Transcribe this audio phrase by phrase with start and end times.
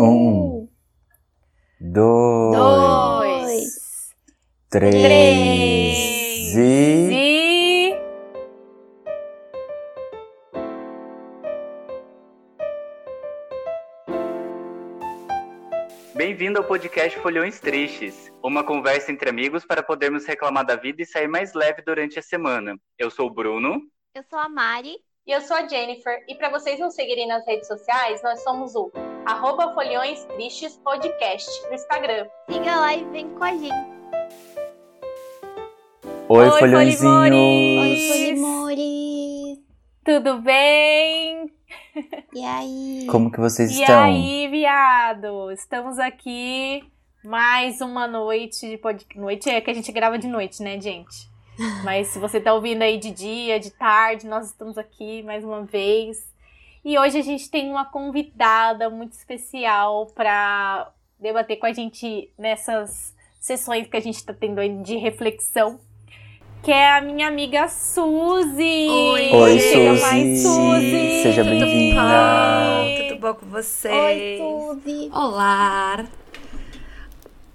[0.00, 0.68] Um,
[1.80, 4.14] dois, Dois.
[4.70, 6.54] três, Três.
[6.56, 7.10] e...
[7.10, 7.98] E...
[16.14, 21.06] Bem-vindo ao podcast Folhões Tristes, uma conversa entre amigos para podermos reclamar da vida e
[21.06, 22.78] sair mais leve durante a semana.
[22.96, 23.80] Eu sou o Bruno.
[24.14, 24.96] Eu sou a Mari.
[25.26, 26.24] E eu sou a Jennifer.
[26.28, 28.90] E para vocês nos seguirem nas redes sociais, nós somos o
[29.26, 32.26] arroba Folhões Tristes Podcast no Instagram.
[32.50, 33.98] Siga lá e vem com a gente.
[36.28, 37.00] Oi, Oi, folhõezinhos!
[37.00, 38.08] Folimores!
[38.10, 39.58] Polimores.
[40.04, 41.50] Tudo bem?
[42.34, 43.06] E aí?
[43.10, 44.04] Como que vocês E estão?
[44.04, 45.50] aí, viado?
[45.52, 46.84] Estamos aqui
[47.24, 49.18] mais uma noite de podcast.
[49.18, 51.28] Noite é que a gente grava de noite, né, gente?
[51.84, 55.62] Mas se você tá ouvindo aí de dia, de tarde, nós estamos aqui mais uma
[55.64, 56.27] vez.
[56.88, 63.14] E hoje a gente tem uma convidada muito especial para debater com a gente nessas
[63.38, 65.78] sessões que a gente está tendo aí de reflexão.
[66.62, 68.88] Que é a minha amiga Suzy.
[68.88, 70.00] Oi, Oi, Chega Suzy!
[70.00, 71.22] mais, Suzy!
[71.24, 72.00] Seja bem-vinda!
[73.06, 74.40] Tudo bom com vocês?
[74.40, 75.10] Oi, Suzy.
[75.12, 76.06] Olá!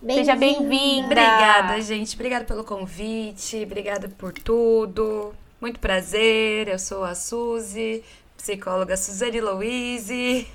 [0.05, 1.05] Seja bem-vinda!
[1.07, 2.13] Obrigada, gente.
[2.13, 3.63] Obrigada pelo convite.
[3.63, 5.33] Obrigada por tudo.
[5.59, 6.67] Muito prazer.
[6.67, 8.03] Eu sou a Suzy,
[8.43, 10.45] psicóloga Suzane Louise.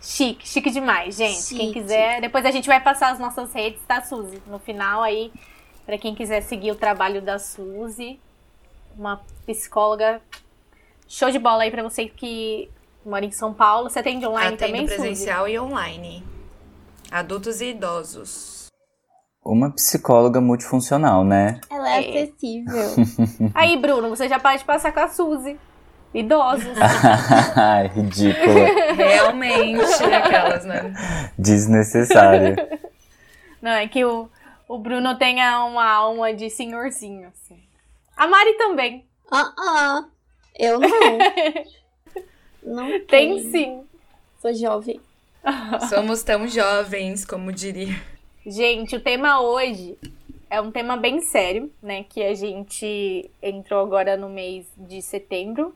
[0.00, 1.54] Chique, chique demais, gente.
[1.54, 1.72] Quem Chique.
[1.74, 4.42] quiser, depois a gente vai passar as nossas redes, tá, Suzy?
[4.48, 5.30] No final aí,
[5.86, 8.18] pra quem quiser seguir o trabalho da Suzy,
[8.96, 10.20] uma psicóloga
[11.06, 12.68] show de bola aí pra você que
[13.06, 13.88] mora em São Paulo.
[13.88, 14.98] Você atende online Atendo também, Suzy?
[15.00, 16.24] presencial e online.
[17.12, 18.66] Adultos e idosos.
[19.44, 21.60] Uma psicóloga multifuncional, né?
[21.70, 23.52] Ela é acessível.
[23.54, 25.56] Aí, Bruno, você já pode passar com a Suzy.
[26.12, 26.76] Idosos.
[27.56, 28.94] Ai, ridícula.
[28.94, 30.92] Realmente, aquelas, né?
[31.38, 32.80] Desnecessária.
[33.62, 34.28] Não, é que o,
[34.68, 37.58] o Bruno tenha uma alma de senhorzinho, assim.
[38.16, 39.04] A Mari também.
[39.30, 40.04] Ah, ah.
[40.58, 40.88] Eu não.
[42.62, 43.50] Não Tem tenho.
[43.50, 43.82] sim.
[44.38, 45.00] Sou jovem.
[45.88, 47.98] Somos tão jovens, como diria.
[48.44, 49.96] Gente, o tema hoje
[50.50, 52.04] é um tema bem sério, né?
[52.04, 55.74] Que a gente entrou agora no mês de setembro.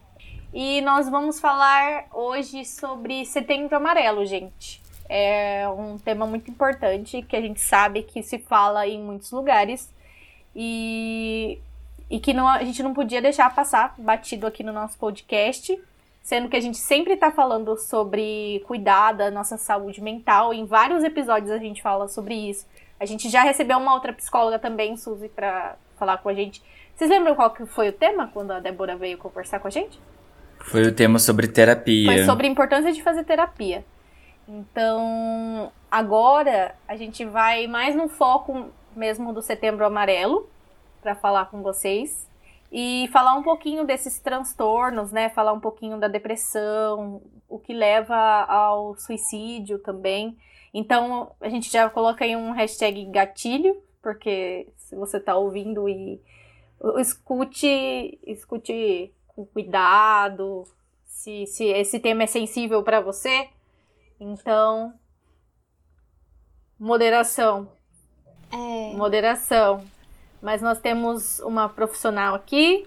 [0.56, 4.81] E nós vamos falar hoje sobre Setembro Amarelo, gente.
[5.09, 9.92] É um tema muito importante que a gente sabe que se fala em muitos lugares
[10.54, 11.59] e,
[12.09, 15.76] e que não, a gente não podia deixar passar batido aqui no nosso podcast,
[16.22, 20.54] sendo que a gente sempre está falando sobre cuidar da nossa saúde mental.
[20.54, 22.65] Em vários episódios a gente fala sobre isso.
[23.00, 26.62] A gente já recebeu uma outra psicóloga também, Suzy, para falar com a gente.
[26.94, 29.98] Vocês lembram qual que foi o tema quando a Débora veio conversar com a gente?
[30.60, 32.12] Foi o tema sobre terapia.
[32.12, 33.84] Foi sobre a importância de fazer terapia.
[34.47, 40.48] Então, agora a gente vai mais no foco mesmo do Setembro Amarelo
[41.00, 42.28] para falar com vocês
[42.70, 45.28] e falar um pouquinho desses transtornos, né?
[45.28, 50.36] Falar um pouquinho da depressão, o que leva ao suicídio também.
[50.72, 56.21] Então, a gente já coloca aí um hashtag gatilho, porque se você tá ouvindo e
[56.98, 60.65] escute, escute com cuidado,
[61.05, 63.49] se, se esse tema é sensível para você.
[64.21, 64.95] Então,
[66.78, 67.69] moderação,
[68.53, 68.95] É.
[68.97, 69.84] moderação.
[70.41, 72.87] Mas nós temos uma profissional aqui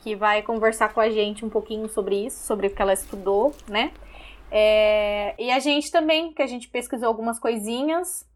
[0.00, 3.54] que vai conversar com a gente um pouquinho sobre isso, sobre o que ela estudou,
[3.68, 3.92] né?
[4.50, 8.28] É, e a gente também, que a gente pesquisou algumas coisinhas.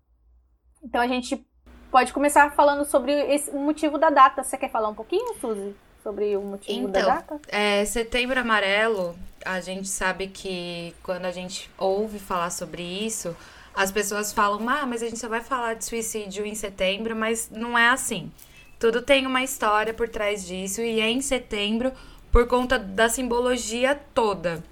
[0.83, 1.45] Então a gente
[1.91, 4.43] pode começar falando sobre esse, o motivo da data.
[4.43, 5.75] Você quer falar um pouquinho, Suzy?
[6.07, 7.41] Sobre o motivo da Então, data?
[7.49, 13.37] É, setembro amarelo, a gente sabe que quando a gente ouve falar sobre isso,
[13.75, 17.51] as pessoas falam, ah, mas a gente só vai falar de suicídio em setembro, mas
[17.51, 18.31] não é assim.
[18.79, 21.93] Tudo tem uma história por trás disso e é em setembro
[22.31, 24.63] por conta da simbologia toda.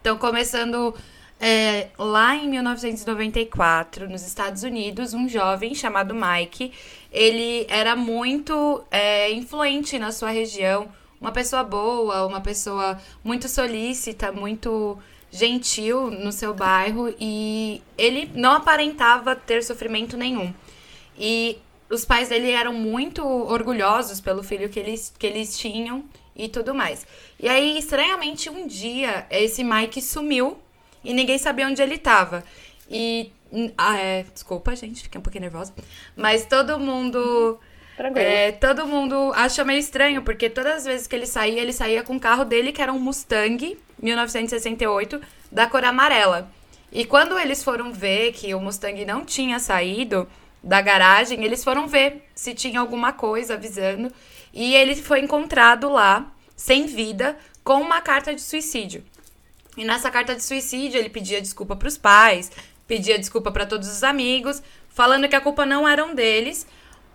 [0.00, 0.94] Então, começando
[1.40, 6.72] é, lá em 1994, nos Estados Unidos, um jovem chamado Mike,
[7.12, 10.88] ele era muito é, influente na sua região,
[11.20, 14.98] uma pessoa boa, uma pessoa muito solícita, muito
[15.30, 20.52] gentil no seu bairro e ele não aparentava ter sofrimento nenhum.
[21.18, 26.04] E os pais dele eram muito orgulhosos pelo filho que eles, que eles tinham
[26.34, 27.06] e tudo mais.
[27.38, 30.58] E aí, estranhamente, um dia, esse Mike sumiu
[31.04, 32.44] e ninguém sabia onde ele tava.
[32.90, 33.30] E.
[33.76, 35.74] Ah, é, desculpa, gente, fiquei um pouquinho nervosa.
[36.16, 37.58] Mas todo mundo.
[37.96, 38.26] Tranquilo.
[38.26, 42.02] É, todo mundo acha meio estranho, porque todas as vezes que ele saía, ele saía
[42.02, 45.20] com o carro dele, que era um Mustang 1968,
[45.50, 46.50] da cor amarela.
[46.90, 50.26] E quando eles foram ver que o Mustang não tinha saído
[50.62, 54.12] da garagem, eles foram ver se tinha alguma coisa avisando.
[54.52, 59.04] E ele foi encontrado lá, sem vida, com uma carta de suicídio.
[59.76, 62.52] E nessa carta de suicídio, ele pedia desculpa para os pais,
[62.92, 66.66] pedia desculpa para todos os amigos, falando que a culpa não eram deles,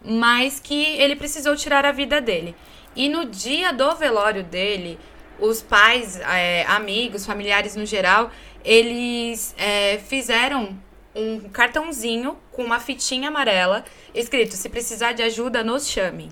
[0.03, 2.55] mas que ele precisou tirar a vida dele.
[2.95, 4.97] E no dia do velório dele,
[5.39, 8.31] os pais, é, amigos, familiares no geral,
[8.65, 10.75] eles é, fizeram
[11.13, 13.85] um cartãozinho com uma fitinha amarela
[14.15, 16.29] escrito: se precisar de ajuda, nos chame.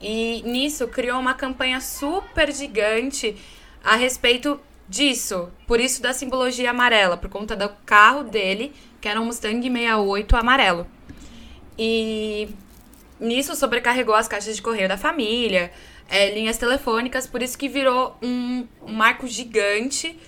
[0.00, 3.36] E nisso criou uma campanha super gigante
[3.82, 5.50] a respeito disso.
[5.66, 10.36] Por isso da simbologia amarela, por conta do carro dele, que era um Mustang 68
[10.36, 10.86] amarelo.
[11.78, 12.48] E
[13.20, 15.70] nisso sobrecarregou as caixas de correio da família,
[16.08, 20.18] é, linhas telefônicas, por isso que virou um, um marco gigante.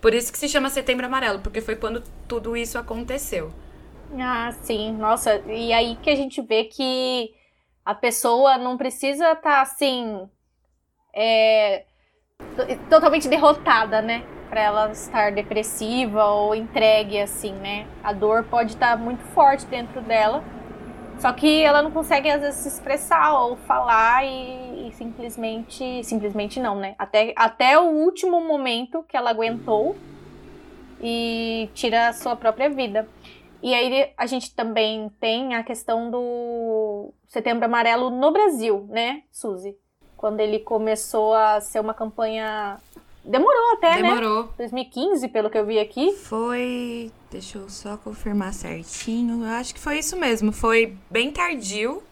[0.00, 3.50] Por isso que se chama Setembro Amarelo, porque foi quando tudo isso aconteceu.
[4.18, 4.92] Ah, sim.
[4.92, 7.34] Nossa, e aí que a gente vê que
[7.84, 10.28] a pessoa não precisa estar tá, assim.
[11.14, 11.84] É,
[12.88, 14.24] totalmente derrotada, né?
[14.48, 17.86] Para ela estar depressiva ou entregue, assim, né?
[18.02, 20.44] A dor pode estar tá muito forte dentro dela.
[21.18, 26.02] Só que ela não consegue, às vezes, se expressar ou falar e, e, simplesmente.
[26.04, 26.94] Simplesmente não, né?
[26.98, 29.96] Até, até o último momento que ela aguentou
[31.00, 33.08] e tira a sua própria vida.
[33.62, 39.74] E aí a gente também tem a questão do Setembro Amarelo no Brasil, né, Suzy?
[40.24, 42.78] Quando ele começou a ser uma campanha.
[43.22, 44.14] Demorou até, Demorou.
[44.14, 44.20] né?
[44.22, 44.54] Demorou.
[44.56, 46.12] 2015, pelo que eu vi aqui.
[46.12, 47.12] Foi.
[47.30, 49.44] Deixa eu só confirmar certinho.
[49.44, 50.50] Eu acho que foi isso mesmo.
[50.50, 52.02] Foi bem tardio.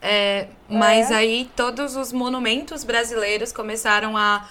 [0.00, 1.16] É, mas é.
[1.16, 4.48] aí todos os monumentos brasileiros começaram a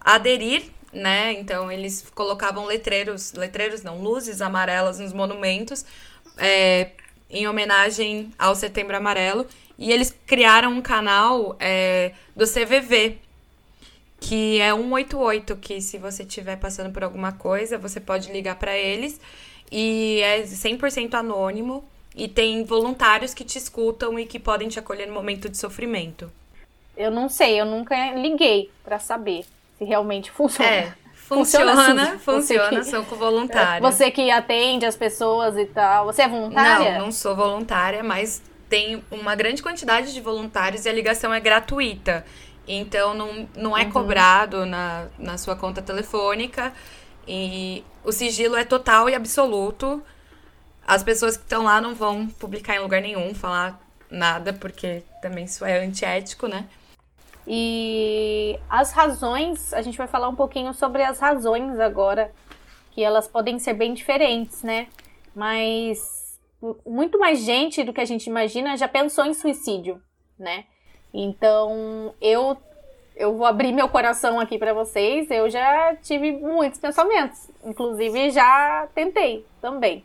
[0.00, 1.34] aderir né?
[1.34, 5.84] Então eles colocavam letreiros, letreiros não, luzes amarelas nos monumentos
[6.38, 6.92] é,
[7.28, 9.46] em homenagem ao Setembro Amarelo.
[9.78, 13.18] E eles criaram um canal é, do CVV,
[14.20, 18.76] que é 188, que se você estiver passando por alguma coisa, você pode ligar para
[18.76, 19.20] eles.
[19.70, 21.84] E é 100% anônimo.
[22.14, 26.30] E tem voluntários que te escutam e que podem te acolher no momento de sofrimento.
[26.96, 29.44] Eu não sei, eu nunca liguei para saber
[29.78, 30.70] se realmente funciona.
[30.70, 33.80] É, funciona, funciona, funciona que, sou voluntária.
[33.80, 36.98] Você que atende as pessoas e tal, você é voluntária?
[36.98, 38.42] Não, não sou voluntária, mas
[38.72, 42.24] tem uma grande quantidade de voluntários e a ligação é gratuita.
[42.66, 43.90] Então não, não é uhum.
[43.90, 46.72] cobrado na, na sua conta telefônica
[47.28, 50.02] e o sigilo é total e absoluto.
[50.86, 53.78] As pessoas que estão lá não vão publicar em lugar nenhum, falar
[54.10, 56.66] nada, porque também isso é antiético, né?
[57.46, 62.32] E as razões, a gente vai falar um pouquinho sobre as razões agora,
[62.92, 64.86] que elas podem ser bem diferentes, né?
[65.34, 66.21] Mas
[66.86, 70.00] muito mais gente do que a gente imagina já pensou em suicídio,
[70.38, 70.64] né?
[71.12, 72.56] Então, eu
[73.14, 75.30] eu vou abrir meu coração aqui para vocês.
[75.30, 80.02] Eu já tive muitos pensamentos, inclusive já tentei também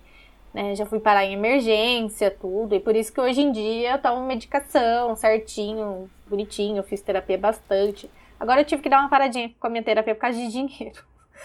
[0.57, 0.73] né?
[0.73, 2.73] Já fui parar em emergência, tudo.
[2.73, 7.37] E por isso que hoje em dia eu tomo medicação certinho, bonitinho, eu fiz terapia
[7.37, 8.09] bastante.
[8.39, 11.03] Agora eu tive que dar uma paradinha com a minha terapia por causa de dinheiro.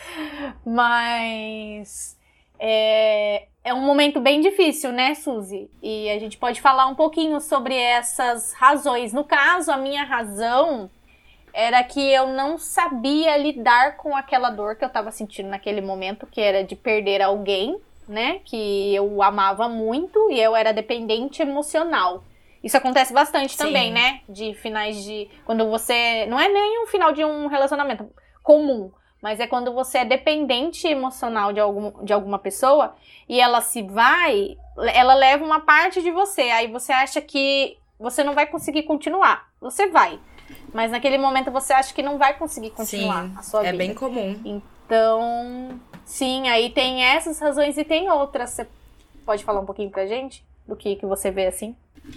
[0.64, 2.18] Mas
[2.58, 5.70] é, é um momento bem difícil, né, Suzy?
[5.82, 9.12] E a gente pode falar um pouquinho sobre essas razões.
[9.12, 10.90] No caso, a minha razão
[11.52, 16.26] era que eu não sabia lidar com aquela dor que eu estava sentindo naquele momento,
[16.26, 17.78] que era de perder alguém
[18.08, 18.40] né?
[18.44, 22.24] Que eu amava muito e eu era dependente emocional.
[22.62, 23.64] Isso acontece bastante Sim.
[23.64, 24.20] também, né?
[24.28, 25.28] De finais de.
[25.44, 26.26] Quando você.
[26.26, 28.08] Não é nem um final de um relacionamento
[28.42, 28.90] comum,
[29.22, 32.94] mas é quando você é dependente emocional de, algum, de alguma pessoa
[33.28, 34.56] e ela se vai,
[34.92, 36.42] ela leva uma parte de você.
[36.42, 39.48] Aí você acha que você não vai conseguir continuar.
[39.60, 40.18] Você vai.
[40.74, 43.84] Mas naquele momento você acha que não vai conseguir continuar Sim, a sua é vida.
[43.84, 44.40] É bem comum.
[44.44, 48.50] Então, Sim, aí tem essas razões e tem outras.
[48.50, 48.68] Você
[49.24, 51.76] pode falar um pouquinho pra gente do que, que você vê assim?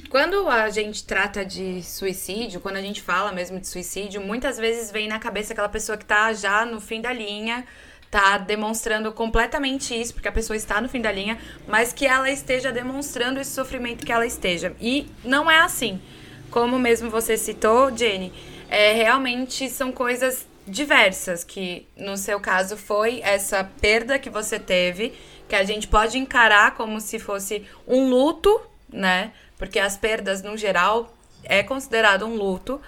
[0.09, 4.91] Quando a gente trata de suicídio, quando a gente fala mesmo de suicídio, muitas vezes
[4.91, 7.65] vem na cabeça aquela pessoa que tá já no fim da linha,
[8.09, 11.37] tá demonstrando completamente isso, porque a pessoa está no fim da linha,
[11.67, 14.75] mas que ela esteja demonstrando esse sofrimento que ela esteja.
[14.81, 16.01] E não é assim.
[16.49, 18.33] Como mesmo você citou, Jenny,
[18.69, 25.13] é, realmente são coisas diversas, que no seu caso foi essa perda que você teve,
[25.47, 28.59] que a gente pode encarar como se fosse um luto,
[28.91, 29.31] né?
[29.57, 32.81] Porque as perdas, no geral, é considerado um luto.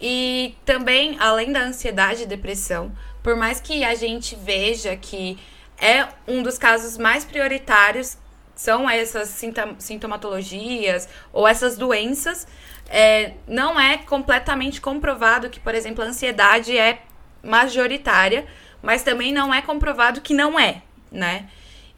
[0.00, 2.92] E também, além da ansiedade e depressão,
[3.22, 5.38] por mais que a gente veja que
[5.78, 8.18] é um dos casos mais prioritários,
[8.54, 9.40] são essas
[9.78, 12.46] sintomatologias ou essas doenças.
[12.88, 17.02] É, não é completamente comprovado que, por exemplo, a ansiedade é
[17.42, 18.46] majoritária,
[18.82, 21.48] mas também não é comprovado que não é, né?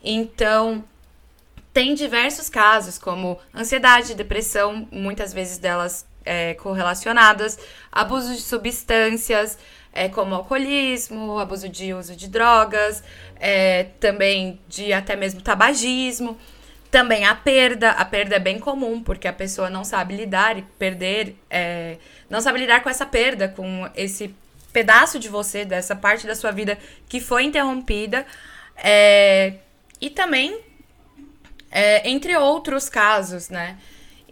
[0.03, 0.85] Então,
[1.75, 7.59] tem diversos casos, como ansiedade, depressão, muitas vezes delas é, correlacionadas,
[7.91, 9.59] abuso de substâncias,
[9.93, 13.03] é, como alcoolismo, abuso de uso de drogas,
[13.41, 16.39] é, também de até mesmo tabagismo.
[16.93, 20.63] Também a perda, a perda é bem comum, porque a pessoa não sabe lidar e
[20.79, 21.97] perder, é,
[22.31, 24.33] não sabe lidar com essa perda, com esse
[24.73, 26.79] pedaço de você, dessa parte da sua vida
[27.09, 28.25] que foi interrompida.
[28.77, 29.55] É,
[30.01, 30.61] e também,
[31.75, 33.77] é, entre outros casos, né?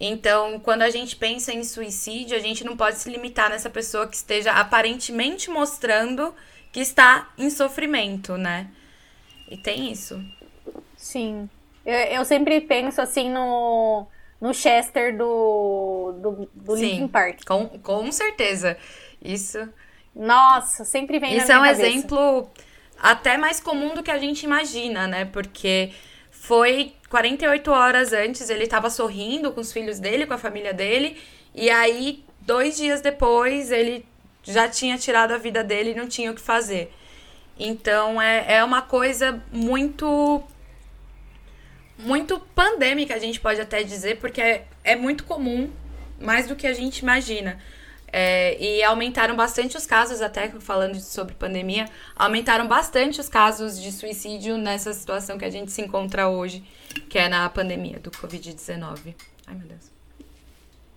[0.00, 4.06] Então, quando a gente pensa em suicídio, a gente não pode se limitar nessa pessoa
[4.06, 6.32] que esteja aparentemente mostrando
[6.70, 8.68] que está em sofrimento, né?
[9.50, 10.24] E tem isso.
[10.96, 11.50] Sim.
[11.84, 14.06] Eu, eu sempre penso assim no,
[14.40, 17.44] no Chester do, do, do Sim, Linkin Park.
[17.44, 18.76] Com, com certeza.
[19.20, 19.68] Isso.
[20.14, 21.96] Nossa, sempre vem Isso na minha é um cabeça.
[21.96, 22.50] exemplo
[23.00, 25.24] até mais comum do que a gente imagina, né?
[25.24, 25.92] Porque
[26.42, 31.16] foi 48 horas antes, ele tava sorrindo com os filhos dele, com a família dele,
[31.54, 34.04] e aí, dois dias depois, ele
[34.42, 36.92] já tinha tirado a vida dele e não tinha o que fazer.
[37.56, 40.42] Então é, é uma coisa muito.
[41.96, 45.70] Muito pandêmica, a gente pode até dizer, porque é, é muito comum,
[46.20, 47.60] mais do que a gente imagina.
[48.14, 53.90] É, e aumentaram bastante os casos, até falando sobre pandemia, aumentaram bastante os casos de
[53.90, 56.62] suicídio nessa situação que a gente se encontra hoje,
[57.08, 59.14] que é na pandemia do Covid-19.
[59.46, 59.90] Ai, meu Deus.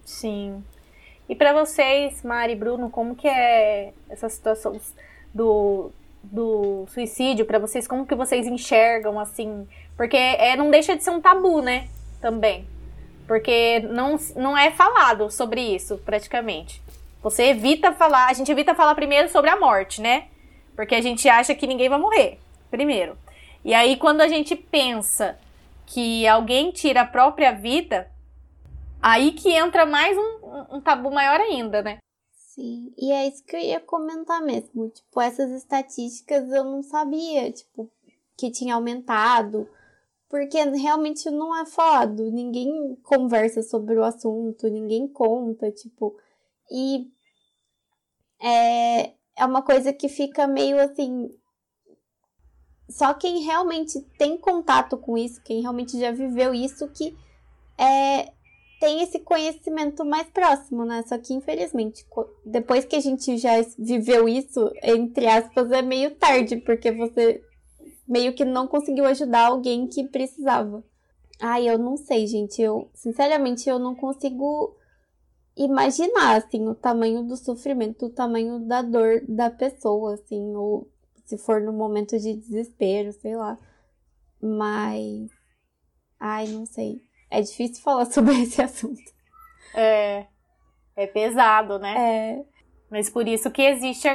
[0.04, 0.62] Sim.
[1.30, 4.80] E para vocês, Mari e Bruno, como que é essa situação
[5.34, 5.92] do,
[6.22, 7.88] do suicídio para vocês?
[7.88, 9.66] Como que vocês enxergam assim?
[9.96, 11.88] Porque é, não deixa de ser um tabu, né?
[12.22, 12.68] Também.
[13.26, 16.84] Porque não, não é falado sobre isso, praticamente.
[17.26, 20.28] Você evita falar, a gente evita falar primeiro sobre a morte, né?
[20.76, 22.38] Porque a gente acha que ninguém vai morrer,
[22.70, 23.18] primeiro.
[23.64, 25.36] E aí, quando a gente pensa
[25.88, 28.12] que alguém tira a própria vida,
[29.02, 31.98] aí que entra mais um, um tabu maior ainda, né?
[32.32, 34.90] Sim, e é isso que eu ia comentar mesmo.
[34.90, 37.90] Tipo, essas estatísticas eu não sabia, tipo,
[38.38, 39.68] que tinha aumentado.
[40.30, 42.30] Porque realmente não é falado.
[42.30, 46.16] Ninguém conversa sobre o assunto, ninguém conta, tipo.
[46.70, 47.15] E
[48.42, 51.30] é, é uma coisa que fica meio assim.
[52.90, 57.18] Só quem realmente tem contato com isso, quem realmente já viveu isso, que
[57.78, 58.32] é,
[58.80, 61.04] tem esse conhecimento mais próximo, né?
[61.08, 62.06] Só que infelizmente,
[62.46, 67.42] depois que a gente já viveu isso, entre aspas, é meio tarde, porque você
[68.08, 70.84] meio que não conseguiu ajudar alguém que precisava.
[71.40, 72.62] Ai, eu não sei, gente.
[72.62, 74.76] Eu, sinceramente, eu não consigo
[75.56, 80.90] imaginar, assim, o tamanho do sofrimento, o tamanho da dor da pessoa, assim, ou
[81.26, 83.58] se for no momento de desespero, sei lá.
[84.42, 85.30] Mas.
[86.20, 87.02] Ai, não sei.
[87.30, 89.02] É difícil falar sobre esse assunto.
[89.74, 90.28] É.
[90.96, 91.96] É pesado, né?
[91.98, 92.46] É.
[92.90, 94.08] Mas por isso que existe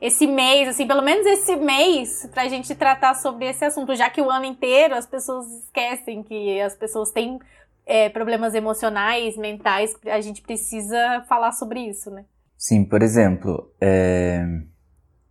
[0.00, 4.20] esse mês, assim, pelo menos esse mês, pra gente tratar sobre esse assunto, já que
[4.20, 7.38] o ano inteiro as pessoas esquecem que as pessoas têm
[7.86, 12.24] é, problemas emocionais, mentais, a gente precisa falar sobre isso, né?
[12.56, 14.44] Sim, por exemplo, é,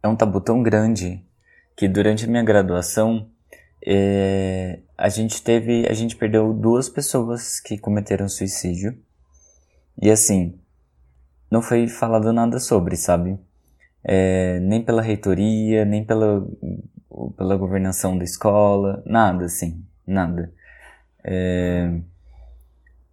[0.01, 1.23] é um tabu tão grande
[1.75, 3.27] que durante a minha graduação
[3.85, 8.97] é, a gente teve, a gente perdeu duas pessoas que cometeram suicídio
[10.01, 10.59] e assim
[11.49, 13.39] não foi falado nada sobre, sabe?
[14.03, 16.45] É, nem pela reitoria, nem pela
[17.37, 20.51] pela governação da escola, nada assim, nada.
[21.23, 21.99] É,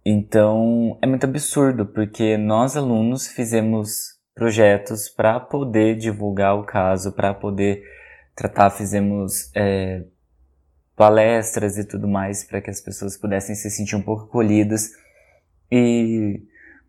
[0.05, 7.33] então, é muito absurdo, porque nós alunos fizemos projetos para poder divulgar o caso, para
[7.33, 7.83] poder
[8.35, 10.03] tratar, fizemos é,
[10.95, 14.91] palestras e tudo mais para que as pessoas pudessem se sentir um pouco acolhidas
[15.71, 16.41] e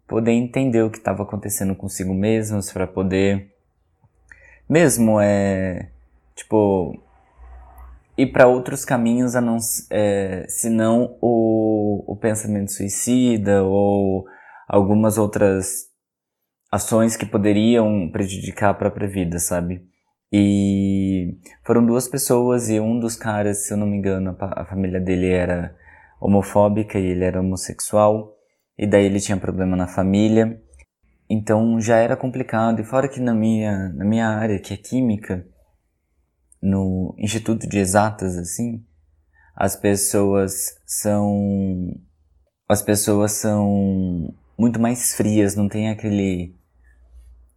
[0.07, 3.53] poder entender o que estava acontecendo consigo mesmos, para poder
[4.69, 5.91] mesmo é
[6.35, 6.99] tipo
[8.17, 9.59] ir para outros caminhos a não
[9.91, 14.25] é, senão o, o pensamento suicida ou
[14.69, 15.91] algumas outras
[16.71, 19.87] ações que poderiam prejudicar a própria vida, sabe?
[20.33, 24.65] E foram duas pessoas e um dos caras, se eu não me engano, a, a
[24.65, 25.77] família dele era
[26.19, 28.35] homofóbica e ele era homossexual
[28.79, 30.59] e daí ele tinha problema na família.
[31.29, 35.47] Então já era complicado e fora que na minha na minha área, que é química,
[36.63, 38.85] no Instituto de Exatas, assim,
[39.57, 41.95] as pessoas são.
[42.69, 46.55] As pessoas são muito mais frias, não tem aquele.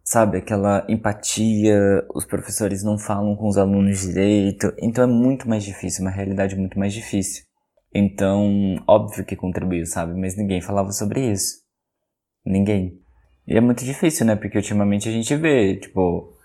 [0.04, 5.64] Sabe, aquela empatia, os professores não falam com os alunos direito, então é muito mais
[5.64, 7.44] difícil, uma realidade muito mais difícil.
[7.92, 11.56] Então, óbvio que contribuiu, sabe, mas ninguém falava sobre isso.
[12.44, 13.00] Ninguém.
[13.48, 16.35] E é muito difícil, né, porque ultimamente a gente vê, tipo,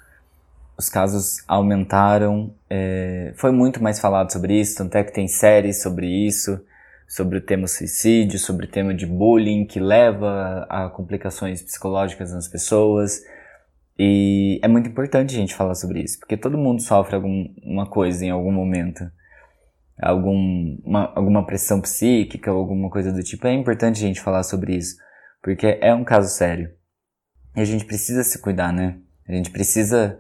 [0.82, 5.80] os casos aumentaram, é, foi muito mais falado sobre isso, tanto é que tem séries
[5.82, 6.60] sobre isso,
[7.08, 12.48] sobre o tema suicídio, sobre o tema de bullying que leva a complicações psicológicas nas
[12.48, 13.22] pessoas.
[14.00, 18.26] E é muito importante a gente falar sobre isso, porque todo mundo sofre alguma coisa
[18.26, 19.04] em algum momento.
[20.02, 23.46] Algum, uma, alguma pressão psíquica, alguma coisa do tipo.
[23.46, 24.96] É importante a gente falar sobre isso,
[25.44, 26.72] porque é um caso sério.
[27.56, 28.98] E a gente precisa se cuidar, né?
[29.30, 30.18] A gente precisa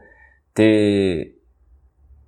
[0.54, 1.36] ter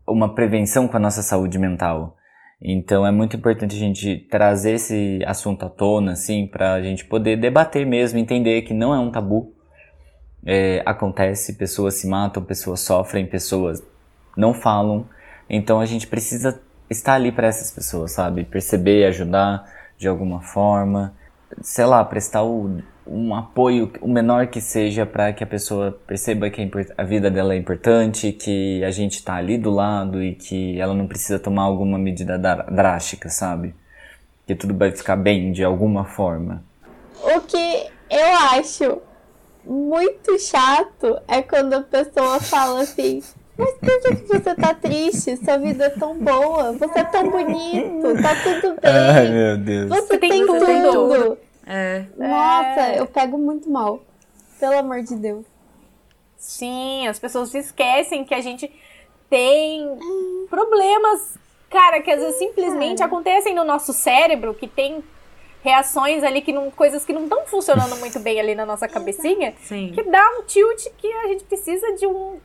[0.07, 2.17] uma prevenção com a nossa saúde mental.
[2.61, 7.03] Então é muito importante a gente trazer esse assunto à tona, assim, para a gente
[7.05, 9.53] poder debater mesmo, entender que não é um tabu.
[10.45, 13.83] É, acontece, pessoas se matam, pessoas sofrem, pessoas
[14.35, 15.05] não falam.
[15.49, 18.45] Então a gente precisa estar ali para essas pessoas, sabe?
[18.45, 19.65] Perceber, ajudar
[19.97, 21.13] de alguma forma,
[21.61, 26.49] sei lá, prestar o um apoio, o menor que seja, para que a pessoa perceba
[26.49, 30.79] que a vida dela é importante, que a gente está ali do lado e que
[30.79, 33.75] ela não precisa tomar alguma medida drástica, sabe?
[34.47, 36.63] Que tudo vai ficar bem de alguma forma.
[37.21, 39.01] O que eu acho
[39.65, 43.21] muito chato é quando a pessoa fala assim.
[43.57, 45.37] Mas por que, que você tá triste?
[45.37, 48.91] Sua vida é tão boa, você é tão bonito, tá tudo bem.
[48.91, 49.89] Ai, meu Deus.
[49.89, 50.59] Você tem, tem tudo.
[50.59, 51.37] tudo.
[51.65, 52.05] É.
[52.17, 52.99] Nossa, é.
[52.99, 54.01] eu pego muito mal.
[54.59, 55.45] Pelo amor de Deus.
[56.37, 58.71] Sim, as pessoas esquecem que a gente
[59.29, 59.97] tem
[60.49, 61.37] problemas,
[61.69, 63.05] cara, que às vezes simplesmente é.
[63.05, 65.03] acontecem no nosso cérebro, que tem
[65.63, 69.53] reações ali que não coisas que não estão funcionando muito bem ali na nossa cabecinha,
[69.63, 69.91] Sim.
[69.93, 72.39] que dá um tilt que a gente precisa de um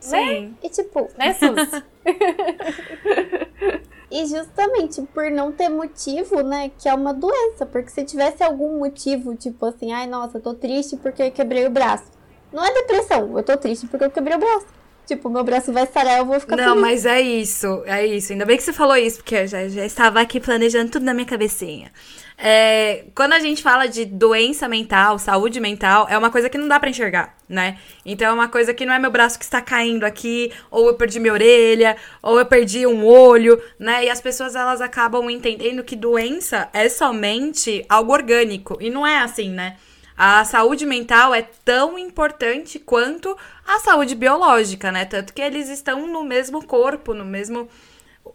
[0.00, 0.16] Sim.
[0.16, 0.50] Né?
[0.62, 1.82] E tipo, né, Sus?
[4.10, 7.66] E justamente por não ter motivo, né, que é uma doença.
[7.66, 11.66] Porque se tivesse algum motivo, tipo assim, ai, nossa, eu tô triste porque eu quebrei
[11.66, 12.04] o braço.
[12.52, 14.66] Não é depressão, eu tô triste porque eu quebrei o braço.
[15.06, 16.80] Tipo, meu braço vai sarar, eu vou ficar Não, feliz.
[16.80, 18.32] mas é isso, é isso.
[18.32, 21.14] Ainda bem que você falou isso, porque eu já, já estava aqui planejando tudo na
[21.14, 21.92] minha cabecinha.
[22.38, 26.68] É, quando a gente fala de doença mental, saúde mental, é uma coisa que não
[26.68, 27.78] dá para enxergar, né?
[28.04, 30.94] Então é uma coisa que não é meu braço que está caindo aqui, ou eu
[30.94, 34.04] perdi minha orelha, ou eu perdi um olho, né?
[34.04, 39.18] E as pessoas elas acabam entendendo que doença é somente algo orgânico, e não é
[39.20, 39.76] assim, né?
[40.14, 45.06] A saúde mental é tão importante quanto a saúde biológica, né?
[45.06, 47.68] Tanto que eles estão no mesmo corpo, no mesmo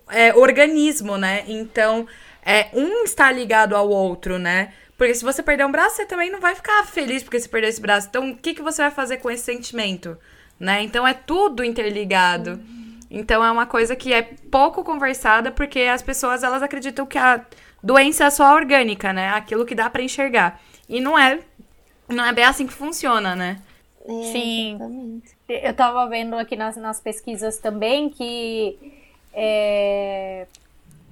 [0.10, 1.44] é, organismo, né?
[1.48, 2.08] Então,
[2.44, 4.74] é, um está ligado ao outro, né?
[4.98, 7.70] Porque se você perder um braço, você também não vai ficar feliz porque você perdeu
[7.70, 8.08] esse braço.
[8.08, 10.18] Então, o que, que você vai fazer com esse sentimento?
[10.60, 10.84] Né?
[10.84, 12.60] Então, é tudo interligado.
[13.10, 17.44] Então, é uma coisa que é pouco conversada porque as pessoas, elas acreditam que a
[17.82, 19.30] doença é só orgânica, né?
[19.30, 20.62] Aquilo que dá para enxergar.
[20.88, 21.40] E não é
[22.12, 23.60] não é bem assim que funciona, né?
[24.06, 24.76] É, Sim.
[24.76, 25.36] Exatamente.
[25.48, 28.78] Eu tava vendo aqui nas, nas pesquisas também que
[29.34, 30.48] é,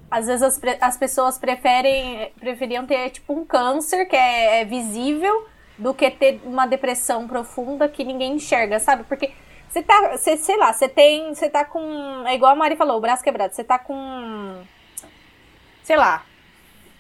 [0.10, 5.48] às vezes as, as pessoas preferem preferiam ter tipo um câncer que é, é, visível
[5.78, 9.04] do que ter uma depressão profunda que ninguém enxerga, sabe?
[9.04, 9.32] Porque
[9.70, 12.98] você tá, você, sei lá, você tem, você tá com, é igual a Mari falou,
[12.98, 14.62] o braço quebrado, você tá com
[15.84, 16.26] sei lá,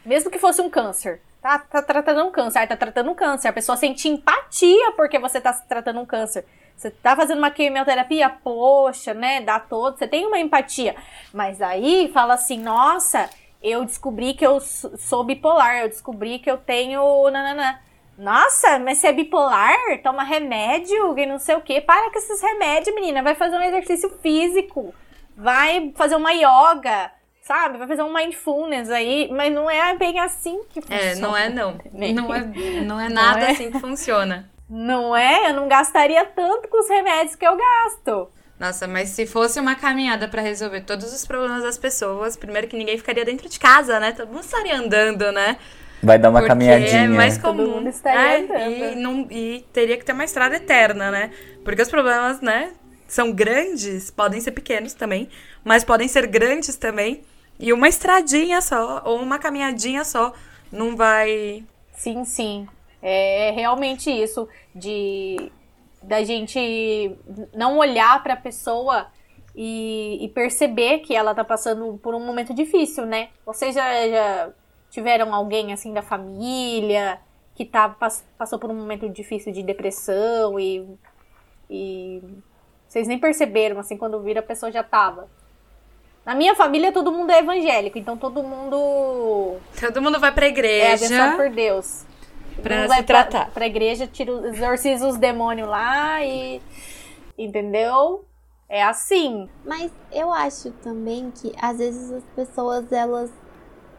[0.05, 3.47] mesmo que fosse um câncer, Tá, tá tratando um câncer, tá tratando um câncer.
[3.47, 6.45] A pessoa sente empatia porque você tá tratando um câncer.
[6.79, 9.41] Você tá fazendo uma quimioterapia, poxa, né?
[9.41, 10.95] Dá todo, você tem uma empatia.
[11.33, 13.29] Mas aí fala assim, nossa,
[13.61, 17.29] eu descobri que eu sou bipolar, eu descobri que eu tenho.
[17.29, 17.77] Nananã.
[18.17, 19.75] Nossa, mas você é bipolar?
[20.01, 21.81] Toma remédio e não sei o que.
[21.81, 23.21] Para com esses remédios, menina.
[23.21, 24.93] Vai fazer um exercício físico.
[25.35, 27.11] Vai fazer uma yoga
[27.41, 27.79] sabe?
[27.79, 31.01] Vai fazer um mindfulness aí, mas não é bem assim que funciona.
[31.01, 31.79] É, não é não.
[31.91, 32.41] Não é,
[32.81, 33.51] não é nada não é.
[33.51, 34.49] assim que funciona.
[34.69, 35.49] Não é?
[35.49, 38.29] Eu não gastaria tanto com os remédios que eu gasto.
[38.59, 42.77] Nossa, mas se fosse uma caminhada para resolver todos os problemas das pessoas, primeiro que
[42.77, 44.11] ninguém ficaria dentro de casa, né?
[44.11, 45.57] Todo mundo estaria andando, né?
[46.03, 47.05] Vai dar uma Porque caminhadinha.
[47.05, 47.65] é mais comum.
[47.65, 48.71] Todo mundo estaria é, andando.
[48.71, 51.31] E, não, e teria que ter uma estrada eterna, né?
[51.63, 52.71] Porque os problemas, né,
[53.07, 55.29] são grandes, podem ser pequenos também,
[55.63, 57.23] mas podem ser grandes também.
[57.57, 60.33] E uma estradinha só, ou uma caminhadinha só,
[60.71, 61.63] não vai.
[61.95, 62.67] Sim, sim.
[63.01, 65.51] É realmente isso de
[66.01, 67.17] da gente
[67.53, 69.07] não olhar para a pessoa
[69.55, 73.29] e, e, perceber que ela tá passando por um momento difícil, né?
[73.45, 74.49] Vocês já, já
[74.89, 77.19] tiveram alguém assim da família
[77.55, 77.89] que tá,
[78.37, 80.87] passou por um momento difícil de depressão e,
[81.69, 82.23] e
[82.87, 85.27] vocês nem perceberam, assim, quando viram a pessoa já tava.
[86.25, 89.57] Na minha família todo mundo é evangélico, então todo mundo.
[89.79, 90.85] Todo mundo vai pra igreja.
[90.85, 92.05] É abençoado por Deus.
[92.61, 93.45] Pra se tratar.
[93.45, 96.61] Pra, pra igreja, tira, exorciza os demônios lá e.
[97.37, 98.25] Entendeu?
[98.67, 99.49] É assim.
[99.65, 103.31] Mas eu acho também que às vezes as pessoas elas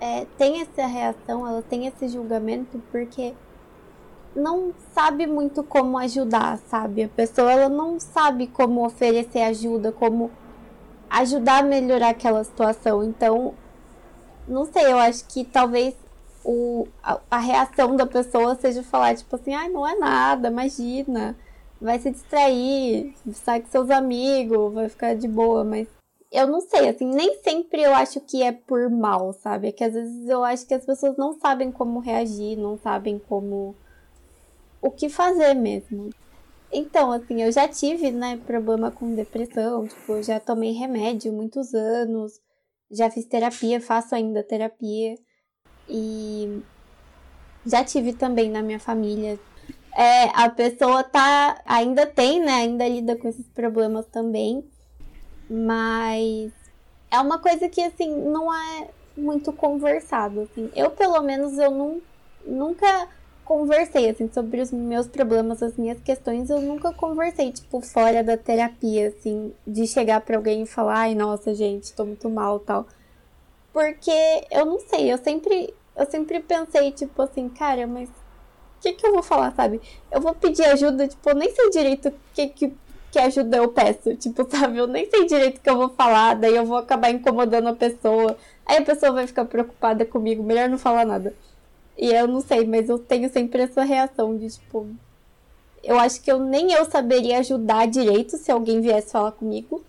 [0.01, 3.35] é, têm essa reação, elas têm esse julgamento porque
[4.35, 7.05] não sabe muito como ajudar, sabe?
[7.05, 10.31] A pessoa ela não sabe como oferecer ajuda, como
[11.09, 13.03] ajudar a melhorar aquela situação.
[13.03, 13.55] Então,
[14.47, 15.95] não sei, eu acho que talvez
[16.45, 20.49] o, a, a reação da pessoa seja falar, tipo assim, ai, ah, não é nada,
[20.49, 21.37] imagina,
[21.81, 25.89] vai se distrair, sai com seus amigos, vai ficar de boa, mas
[26.33, 29.69] eu não sei, assim, nem sempre eu acho que é por mal, sabe?
[29.69, 33.19] É que às vezes eu acho que as pessoas não sabem como reagir, não sabem
[33.19, 33.75] como.
[34.81, 36.11] o que fazer mesmo.
[36.73, 41.75] Então, assim, eu já tive, né, problema com depressão, tipo, eu já tomei remédio muitos
[41.75, 42.41] anos,
[42.91, 45.17] já fiz terapia, faço ainda terapia.
[45.91, 46.63] E
[47.67, 49.39] já tive também na minha família.
[49.97, 54.65] É, a pessoa tá, ainda tem, né, ainda lida com esses problemas também,
[55.49, 56.53] mas
[57.11, 60.71] é uma coisa que, assim, não é muito conversado, assim.
[60.77, 62.01] Eu, pelo menos, eu não,
[62.47, 63.09] nunca
[63.45, 68.37] conversei, assim, sobre os meus problemas, as minhas questões, eu nunca conversei, tipo, fora da
[68.37, 72.87] terapia, assim, de chegar para alguém e falar, ai, nossa, gente, tô muito mal tal.
[73.73, 78.13] Porque eu não sei, eu sempre, eu sempre pensei, tipo assim, cara, mas o
[78.81, 79.81] que, que eu vou falar, sabe?
[80.11, 82.75] Eu vou pedir ajuda, tipo, eu nem sei direito o que, que,
[83.13, 84.79] que ajuda eu peço, tipo, sabe?
[84.79, 87.75] Eu nem sei direito o que eu vou falar, daí eu vou acabar incomodando a
[87.75, 91.35] pessoa, aí a pessoa vai ficar preocupada comigo, melhor não falar nada.
[91.99, 94.89] E eu não sei, mas eu tenho sempre essa reação de tipo.
[95.83, 99.85] Eu acho que eu nem eu saberia ajudar direito se alguém viesse falar comigo.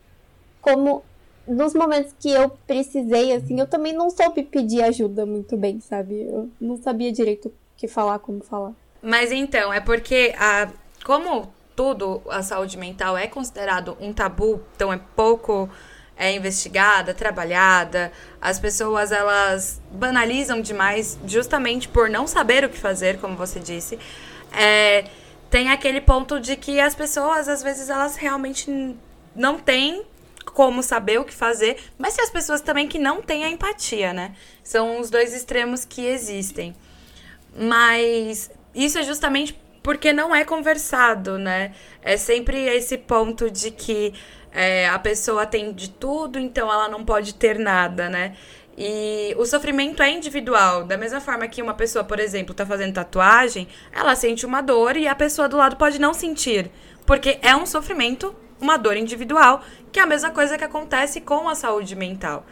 [0.62, 1.04] Como
[1.48, 6.22] nos momentos que eu precisei, assim, eu também não soube pedir ajuda muito bem, sabe?
[6.22, 8.74] Eu não sabia direito o que falar, como falar.
[9.02, 10.70] Mas então, é porque a,
[11.04, 15.70] como tudo, a saúde mental é considerado um tabu, então é pouco
[16.22, 18.12] é investigada, trabalhada.
[18.40, 23.98] As pessoas elas banalizam demais, justamente por não saber o que fazer, como você disse.
[24.54, 25.06] É,
[25.50, 28.96] tem aquele ponto de que as pessoas às vezes elas realmente
[29.36, 30.04] não têm
[30.62, 34.14] como saber o que fazer, mas tem as pessoas também que não têm a empatia,
[34.14, 34.36] né?
[34.64, 36.76] São os dois extremos que existem.
[37.58, 41.74] Mas isso é justamente porque não é conversado, né?
[42.04, 44.14] É sempre esse ponto de que
[44.52, 48.36] é, a pessoa tem de tudo, então ela não pode ter nada, né?
[48.78, 50.84] E o sofrimento é individual.
[50.84, 54.96] Da mesma forma que uma pessoa, por exemplo, tá fazendo tatuagem, ela sente uma dor
[54.96, 56.70] e a pessoa do lado pode não sentir.
[57.04, 61.50] Porque é um sofrimento, uma dor individual, que é a mesma coisa que acontece com
[61.50, 62.46] a saúde mental.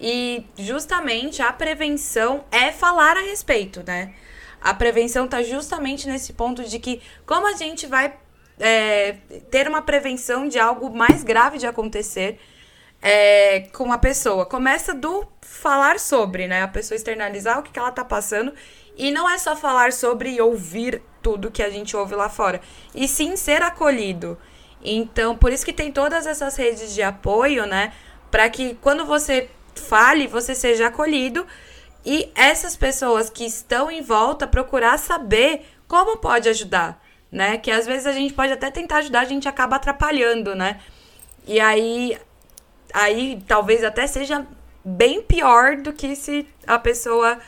[0.00, 4.14] E justamente a prevenção é falar a respeito, né?
[4.60, 8.14] A prevenção tá justamente nesse ponto de que como a gente vai
[8.58, 9.16] é,
[9.50, 12.38] ter uma prevenção de algo mais grave de acontecer
[13.00, 14.46] é, com a pessoa.
[14.46, 16.62] Começa do falar sobre, né?
[16.62, 18.52] A pessoa externalizar o que, que ela tá passando.
[18.96, 22.60] E não é só falar sobre e ouvir tudo que a gente ouve lá fora.
[22.94, 24.38] E sim ser acolhido.
[24.88, 27.92] Então, por isso que tem todas essas redes de apoio, né?
[28.30, 31.46] Para que quando você fale, você seja acolhido.
[32.04, 37.58] E essas pessoas que estão em volta procurar saber como pode ajudar né?
[37.58, 40.80] Que às vezes a gente pode até tentar ajudar, a gente acaba atrapalhando, né?
[41.46, 42.18] E aí,
[42.92, 44.46] aí talvez até seja
[44.84, 47.38] bem pior do que se a pessoa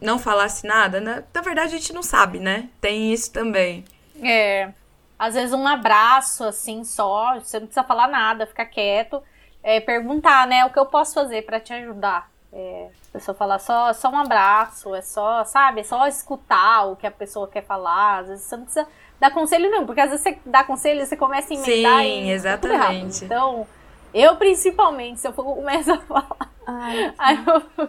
[0.00, 1.24] não falasse nada, né?
[1.34, 2.68] Na verdade, a gente não sabe, né?
[2.80, 3.84] Tem isso também.
[4.22, 4.72] É.
[5.18, 9.22] Às vezes um abraço, assim, só, você não precisa falar nada, ficar quieto.
[9.62, 12.30] É, perguntar, né, o que eu posso fazer para te ajudar.
[12.52, 16.96] É, a pessoa falar só, só um abraço, é só, sabe, é só escutar o
[16.96, 18.20] que a pessoa quer falar.
[18.20, 18.86] Às vezes você não precisa
[19.18, 22.24] dar conselho, não, porque às vezes você dá conselho e você começa a emendar Sim,
[22.24, 23.24] e exatamente.
[23.24, 23.66] Então,
[24.14, 27.14] eu principalmente, se eu for começar a falar, Ai,
[27.78, 27.88] eu,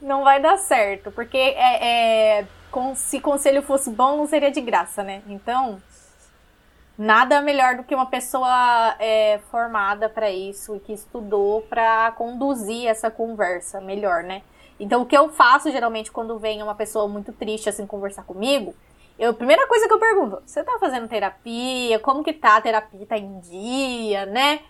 [0.00, 4.60] não vai dar certo, porque é, é, com, se conselho fosse bom, não seria de
[4.60, 5.22] graça, né?
[5.26, 5.80] Então,
[7.02, 12.86] nada melhor do que uma pessoa é, formada para isso e que estudou para conduzir
[12.86, 14.42] essa conversa melhor, né?
[14.78, 18.72] Então, o que eu faço geralmente quando vem uma pessoa muito triste assim conversar comigo,
[19.18, 21.98] eu, a primeira coisa que eu pergunto, você tá fazendo terapia?
[21.98, 23.06] Como que tá a terapia?
[23.06, 24.60] Tá em dia, né?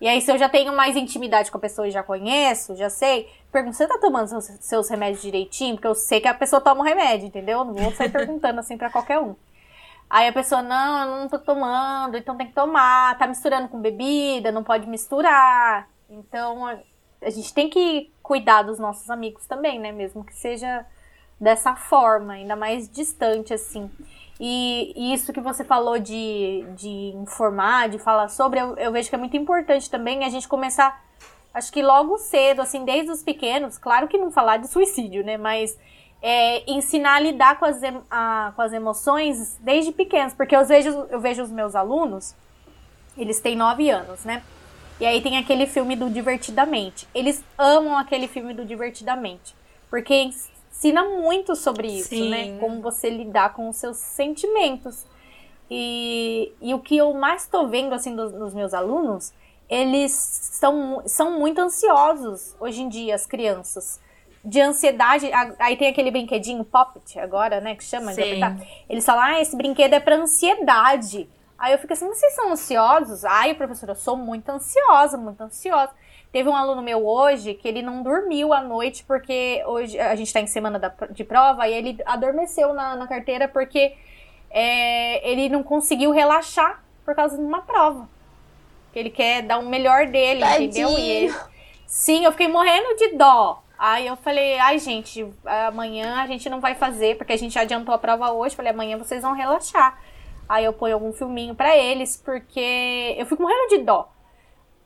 [0.00, 2.88] E aí, se eu já tenho mais intimidade com a pessoa e já conheço, já
[2.88, 5.74] sei, pergunto, você tá tomando seus, seus remédios direitinho?
[5.76, 7.64] Porque eu sei que a pessoa toma o remédio, entendeu?
[7.64, 9.36] Não vou sair perguntando assim pra qualquer um.
[10.12, 13.80] Aí a pessoa, não, eu não tô tomando, então tem que tomar, tá misturando com
[13.80, 15.88] bebida, não pode misturar.
[16.10, 16.66] Então,
[17.22, 19.90] a gente tem que cuidar dos nossos amigos também, né?
[19.90, 20.84] Mesmo que seja
[21.40, 23.90] dessa forma, ainda mais distante, assim.
[24.38, 29.08] E, e isso que você falou de, de informar, de falar sobre, eu, eu vejo
[29.08, 31.02] que é muito importante também a gente começar,
[31.54, 35.38] acho que logo cedo, assim, desde os pequenos, claro que não falar de suicídio, né?
[35.38, 35.78] Mas
[36.22, 41.06] é, ensinar a lidar com as, a, com as emoções desde pequenos, porque eu vejo,
[41.10, 42.34] eu vejo os meus alunos,
[43.18, 44.42] eles têm nove anos, né?
[45.00, 47.08] E aí tem aquele filme do Divertidamente.
[47.12, 49.52] Eles amam aquele filme do Divertidamente.
[49.90, 52.30] Porque ensina muito sobre isso, Sim.
[52.30, 52.58] né?
[52.60, 55.04] Como você lidar com os seus sentimentos.
[55.68, 59.32] E, e o que eu mais tô vendo, assim, dos, dos meus alunos,
[59.68, 64.00] eles são, são muito ansiosos hoje em dia, as crianças.
[64.44, 68.22] De ansiedade, aí tem aquele brinquedinho Poppet agora, né, que chama Sim.
[68.22, 68.56] de apertar.
[68.88, 71.28] Eles falam, ah, esse brinquedo é pra ansiedade.
[71.56, 73.24] Aí eu fico assim, vocês são ansiosos?
[73.24, 75.92] Ai, professor, eu sou muito ansiosa, muito ansiosa.
[76.32, 80.26] Teve um aluno meu hoje que ele não dormiu à noite porque hoje a gente
[80.26, 83.94] está em semana da, de prova e ele adormeceu na, na carteira porque
[84.50, 88.08] é, ele não conseguiu relaxar por causa de uma prova.
[88.94, 90.64] Ele quer dar o melhor dele, Tadinho.
[90.64, 90.98] entendeu?
[90.98, 91.34] E ele,
[91.86, 93.62] sim, eu fiquei morrendo de dó.
[93.84, 95.28] Aí eu falei, ai gente,
[95.66, 98.54] amanhã a gente não vai fazer, porque a gente adiantou a prova hoje.
[98.54, 100.00] Falei, amanhã vocês vão relaxar.
[100.48, 104.08] Aí eu ponho algum filminho para eles, porque eu fico morrendo de dó.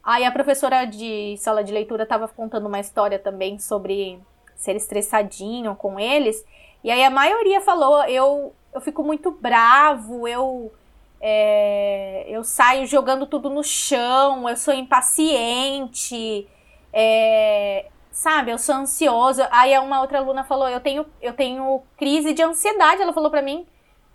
[0.03, 4.19] Aí a professora de sala de leitura tava contando uma história também sobre
[4.55, 6.43] ser estressadinho com eles.
[6.83, 10.73] E aí a maioria falou, eu, eu fico muito bravo, eu,
[11.21, 16.49] é, eu saio jogando tudo no chão, eu sou impaciente,
[16.95, 19.43] é, sabe, eu sou ansioso.
[19.51, 23.43] Aí uma outra aluna falou, eu tenho, eu tenho crise de ansiedade, ela falou para
[23.43, 23.67] mim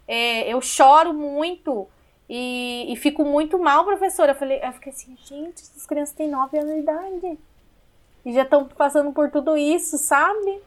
[0.08, 1.88] é, eu choro muito
[2.30, 4.32] e, e, fico muito mal, professora.
[4.32, 7.40] Eu falei, eu fiquei assim, gente, essas crianças têm 9 anos de idade
[8.26, 10.62] e já estão passando por tudo isso, sabe?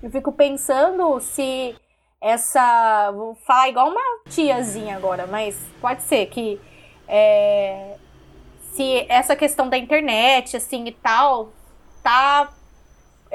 [0.00, 1.74] Eu fico pensando se
[2.20, 3.10] essa.
[3.12, 6.60] Vou falar igual uma tiazinha agora, mas pode ser que.
[7.08, 7.96] É,
[8.74, 11.52] se essa questão da internet, assim e tal,
[12.02, 12.52] tá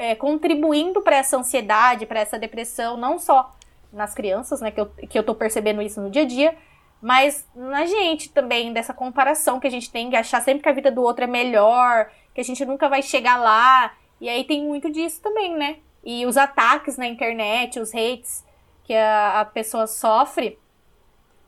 [0.00, 3.54] é, contribuindo para essa ansiedade, para essa depressão, não só
[3.92, 4.70] nas crianças, né?
[4.70, 6.56] Que eu, que eu tô percebendo isso no dia a dia,
[7.02, 10.72] mas na gente também, dessa comparação que a gente tem de achar sempre que a
[10.72, 13.94] vida do outro é melhor, que a gente nunca vai chegar lá.
[14.18, 15.76] E aí tem muito disso também, né?
[16.02, 18.42] E os ataques na internet, os hates
[18.84, 20.58] que a, a pessoa sofre.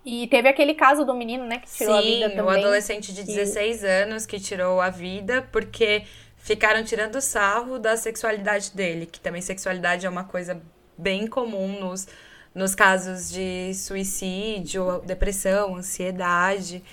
[0.04, 2.44] E teve aquele caso do menino, né, que tirou Sim, a vida também.
[2.44, 6.02] o adolescente de 16 anos que tirou a vida porque
[6.42, 10.60] ficaram tirando sarro da sexualidade dele, que também sexualidade é uma coisa
[10.98, 12.06] bem comum nos
[12.54, 16.84] nos casos de suicídio, depressão, ansiedade.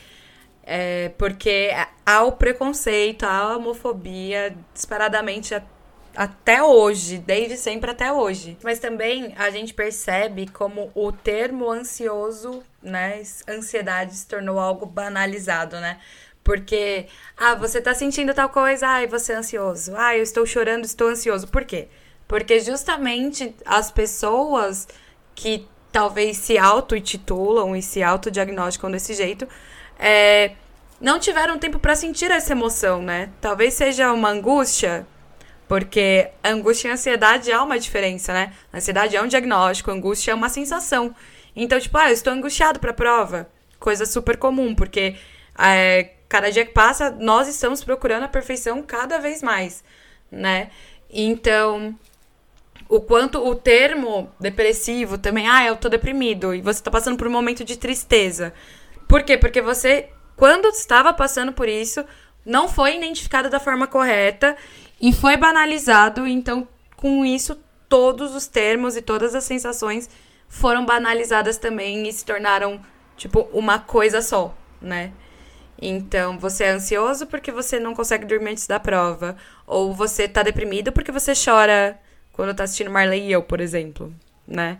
[0.63, 1.69] É, porque
[2.05, 5.61] há o preconceito, há a homofobia disparadamente a,
[6.15, 8.57] até hoje, desde sempre até hoje.
[8.63, 15.79] Mas também a gente percebe como o termo ansioso, né, ansiedade se tornou algo banalizado,
[15.79, 15.99] né?
[16.43, 19.93] Porque, ah, você tá sentindo tal coisa, ai, você é ansioso.
[19.95, 21.47] Ah, eu estou chorando, estou ansioso.
[21.47, 21.87] Por quê?
[22.27, 24.87] Porque justamente as pessoas
[25.35, 29.47] que talvez se auto-intitulam e se autodiagnosticam desse jeito,
[29.97, 30.51] é,
[30.99, 33.29] não tiveram tempo para sentir essa emoção, né?
[33.41, 35.07] Talvez seja uma angústia,
[35.67, 38.53] porque angústia e ansiedade há uma diferença, né?
[38.73, 41.15] Ansiedade é um diagnóstico, angústia é uma sensação.
[41.55, 43.49] Então, tipo, ah, eu estou angustiado para a prova.
[43.79, 45.15] Coisa super comum, porque
[45.57, 49.83] é, cada dia que passa, nós estamos procurando a perfeição cada vez mais,
[50.31, 50.69] né?
[51.09, 51.97] Então,
[52.87, 57.27] o quanto o termo depressivo também, ah, eu tô deprimido e você tá passando por
[57.27, 58.53] um momento de tristeza.
[59.07, 59.37] Por quê?
[59.37, 62.05] Porque você, quando estava passando por isso,
[62.45, 64.55] não foi identificado da forma correta
[65.01, 70.07] e foi banalizado, então com isso todos os termos e todas as sensações
[70.47, 72.79] foram banalizadas também e se tornaram
[73.17, 75.11] tipo uma coisa só, né?
[75.81, 80.43] Então, você é ansioso porque você não consegue dormir antes da prova, ou você tá
[80.43, 81.97] deprimido porque você chora
[82.33, 84.13] quando tá assistindo Marley e eu, por exemplo,
[84.47, 84.79] né?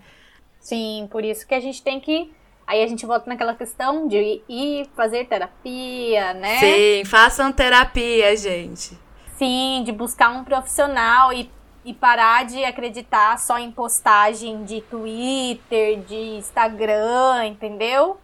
[0.60, 2.32] Sim, por isso que a gente tem que.
[2.68, 6.60] Aí a gente volta naquela questão de ir fazer terapia, né?
[6.60, 8.98] Sim, façam terapia, gente.
[9.38, 11.50] Sim, de buscar um profissional e,
[11.84, 18.20] e parar de acreditar só em postagem de Twitter, de Instagram, entendeu?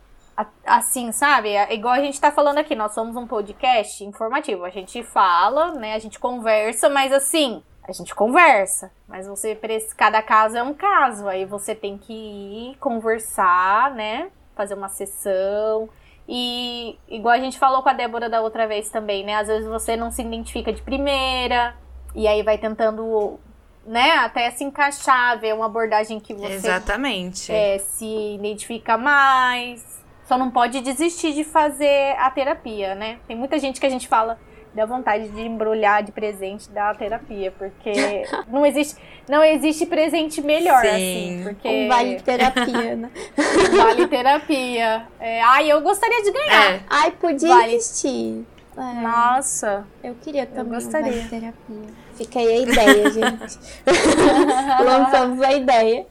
[0.65, 1.49] Assim, sabe?
[1.49, 4.65] É igual a gente tá falando aqui, nós somos um podcast informativo.
[4.65, 5.93] A gente fala, né?
[5.93, 8.91] A gente conversa, mas assim, a gente conversa.
[9.07, 9.57] Mas você,
[9.95, 11.27] cada caso é um caso.
[11.27, 14.29] Aí você tem que ir conversar, né?
[14.55, 15.87] Fazer uma sessão.
[16.27, 19.35] E igual a gente falou com a Débora da outra vez também, né?
[19.35, 21.75] Às vezes você não se identifica de primeira.
[22.15, 23.39] E aí vai tentando
[23.85, 27.51] né, até se encaixar, ver uma abordagem que você Exatamente.
[27.51, 29.94] É, se identifica mais.
[30.25, 33.17] Só não pode desistir de fazer a terapia, né?
[33.27, 34.37] Tem muita gente que a gente fala
[34.75, 37.93] dá vontade de embrulhar de presente da terapia, porque
[38.51, 40.89] não existe, não existe presente melhor Sim.
[40.89, 43.09] assim, porque Um vale terapia, né?
[43.37, 45.07] um vale terapia.
[45.19, 46.73] É, ai, eu gostaria de ganhar.
[46.73, 46.79] É.
[46.89, 47.73] Ai, podia Vale.
[47.73, 48.45] existir.
[48.77, 51.07] É, Nossa, eu queria também gostaria.
[51.07, 52.05] um vale terapia.
[52.15, 53.59] Fica aí a ideia, gente.
[54.83, 56.05] Lançamos a ideia.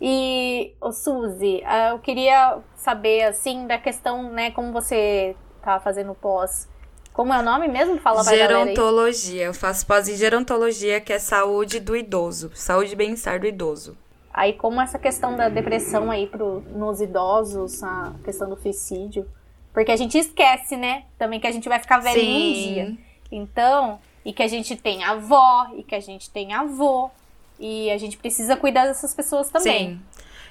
[0.00, 6.14] E, ô Suzy, ah, eu queria saber, assim, da questão, né, como você tá fazendo
[6.14, 6.68] pós.
[7.12, 7.98] Como é o nome mesmo?
[7.98, 8.36] Fala pra.
[8.36, 9.46] Gerontologia.
[9.46, 12.52] Eu faço pós em gerontologia, que é saúde do idoso.
[12.54, 13.98] Saúde e bem-estar do idoso.
[14.32, 19.28] Aí, como essa questão da depressão aí pro, nos idosos, a questão do suicídio.
[19.74, 21.06] Porque a gente esquece, né?
[21.18, 22.96] Também que a gente vai ficar velho um dia.
[23.32, 27.10] Então, e que a gente tem avó, e que a gente tem avô.
[27.58, 29.90] E a gente precisa cuidar dessas pessoas também.
[29.90, 30.00] Sim.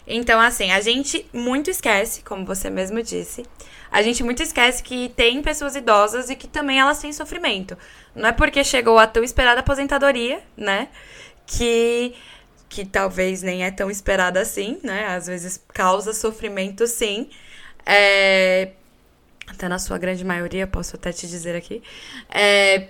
[0.05, 3.43] Então, assim, a gente muito esquece, como você mesmo disse,
[3.91, 7.77] a gente muito esquece que tem pessoas idosas e que também elas têm sofrimento.
[8.15, 10.87] Não é porque chegou a tão esperada aposentadoria, né?
[11.45, 12.15] Que,
[12.69, 15.07] que talvez nem é tão esperada assim, né?
[15.07, 17.29] Às vezes causa sofrimento, sim.
[17.85, 18.71] É,
[19.47, 21.81] até na sua grande maioria, posso até te dizer aqui.
[22.29, 22.89] É,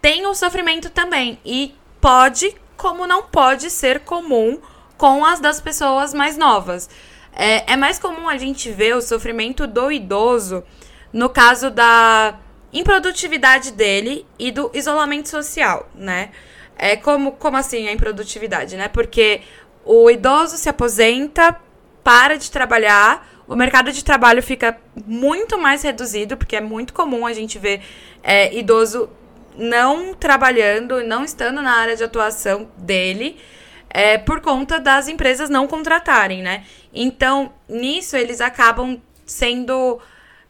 [0.00, 1.38] tem o sofrimento também.
[1.44, 4.58] E pode, como não pode ser comum
[4.98, 6.90] com as das pessoas mais novas.
[7.32, 10.64] É, é mais comum a gente ver o sofrimento do idoso
[11.12, 12.40] no caso da
[12.72, 16.30] improdutividade dele e do isolamento social, né?
[16.76, 18.88] É como, como assim a improdutividade, né?
[18.88, 19.42] Porque
[19.84, 21.56] o idoso se aposenta,
[22.02, 27.24] para de trabalhar, o mercado de trabalho fica muito mais reduzido, porque é muito comum
[27.26, 27.80] a gente ver
[28.24, 29.08] é, idoso
[29.56, 33.38] não trabalhando, não estando na área de atuação dele,
[33.90, 36.64] é, por conta das empresas não contratarem, né?
[36.92, 40.00] Então, nisso eles acabam sendo.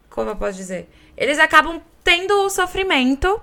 [0.09, 0.88] Como eu posso dizer?
[1.17, 3.41] Eles acabam tendo o sofrimento.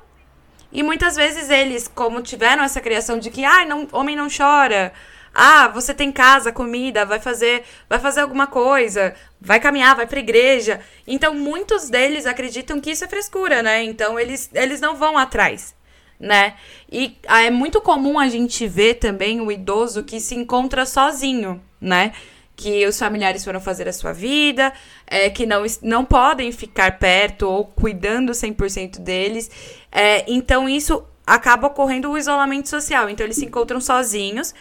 [0.71, 4.93] E muitas vezes eles, como tiveram essa criação de que, ah, não, homem não chora.
[5.33, 10.19] Ah, você tem casa, comida, vai fazer, vai fazer alguma coisa, vai caminhar, vai pra
[10.19, 10.79] igreja.
[11.07, 13.83] Então, muitos deles acreditam que isso é frescura, né?
[13.83, 15.75] Então, eles, eles não vão atrás,
[16.19, 16.55] né?
[16.91, 21.61] E ah, é muito comum a gente ver também o idoso que se encontra sozinho,
[21.79, 22.13] né?
[22.55, 24.73] Que os familiares foram fazer a sua vida,
[25.07, 29.49] é, que não, não podem ficar perto ou cuidando 100% deles.
[29.91, 33.09] É, então, isso acaba ocorrendo o isolamento social.
[33.09, 34.53] Então, eles se encontram sozinhos.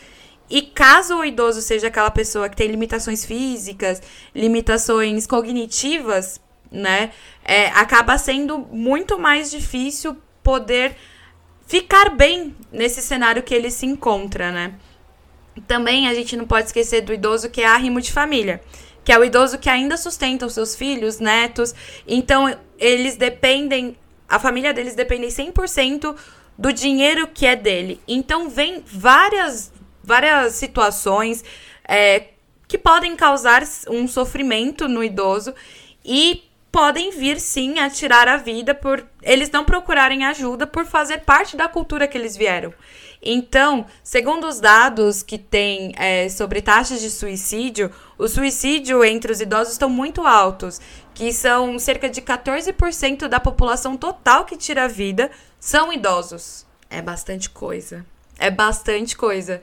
[0.50, 4.00] E caso o idoso seja aquela pessoa que tem limitações físicas,
[4.34, 7.10] limitações cognitivas, né?
[7.44, 10.96] É, acaba sendo muito mais difícil poder
[11.66, 14.74] ficar bem nesse cenário que ele se encontra, né?
[15.66, 18.62] Também a gente não pode esquecer do idoso que é arrimo de família,
[19.04, 21.74] que é o idoso que ainda sustenta os seus filhos, netos.
[22.06, 23.96] Então, eles dependem,
[24.28, 26.16] a família deles depende 100%
[26.56, 28.00] do dinheiro que é dele.
[28.06, 29.72] Então, vem várias,
[30.08, 31.44] várias situações
[31.86, 32.28] é,
[32.66, 35.54] que podem causar um sofrimento no idoso
[36.02, 41.18] e podem vir sim a tirar a vida por eles não procurarem ajuda por fazer
[41.18, 42.72] parte da cultura que eles vieram.
[43.20, 49.40] Então, segundo os dados que tem é, sobre taxas de suicídio, o suicídio entre os
[49.40, 50.80] idosos estão muito altos,
[51.12, 56.64] que são cerca de 14% da população total que tira a vida são idosos.
[56.88, 58.06] É bastante coisa.
[58.38, 59.60] É bastante coisa.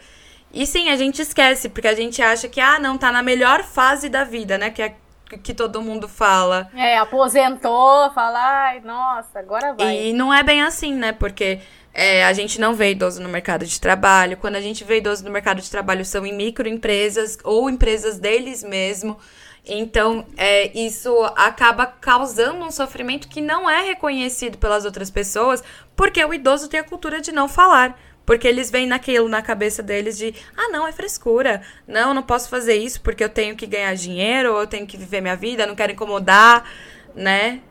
[0.55, 3.61] E sim, a gente esquece, porque a gente acha que, ah, não, tá na melhor
[3.61, 4.69] fase da vida, né?
[4.69, 4.95] Que é
[5.43, 6.69] que todo mundo fala.
[6.73, 10.07] É, aposentou, fala, ai, nossa, agora vai.
[10.07, 11.11] E não é bem assim, né?
[11.11, 11.59] Porque
[11.93, 14.37] é, a gente não vê idoso no mercado de trabalho.
[14.37, 18.63] Quando a gente vê idoso no mercado de trabalho, são em microempresas ou empresas deles
[18.63, 19.17] mesmo.
[19.65, 25.63] Então, é, isso acaba causando um sofrimento que não é reconhecido pelas outras pessoas,
[25.95, 27.99] porque o idoso tem a cultura de não falar.
[28.25, 31.61] Porque eles veem naquilo na cabeça deles de, ah, não, é frescura.
[31.87, 34.97] Não, não posso fazer isso porque eu tenho que ganhar dinheiro, ou eu tenho que
[34.97, 36.67] viver minha vida, não quero incomodar,
[37.13, 37.61] né?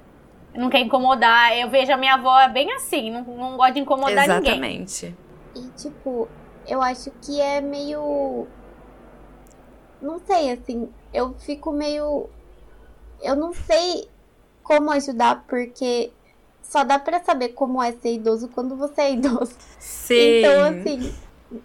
[0.55, 1.57] Não quer incomodar.
[1.59, 4.53] Eu vejo a minha avó é bem assim, não, não gosta de incomodar ninguém.
[4.53, 5.17] Exatamente.
[5.57, 6.29] E, tipo,
[6.67, 8.47] eu acho que é meio.
[10.01, 12.29] não sei, assim, eu fico meio.
[13.21, 14.09] Eu não sei
[14.63, 16.13] como ajudar, porque
[16.65, 19.55] só dá para saber como é ser idoso quando você é idoso.
[19.79, 20.41] Sim.
[20.41, 21.15] Então, assim,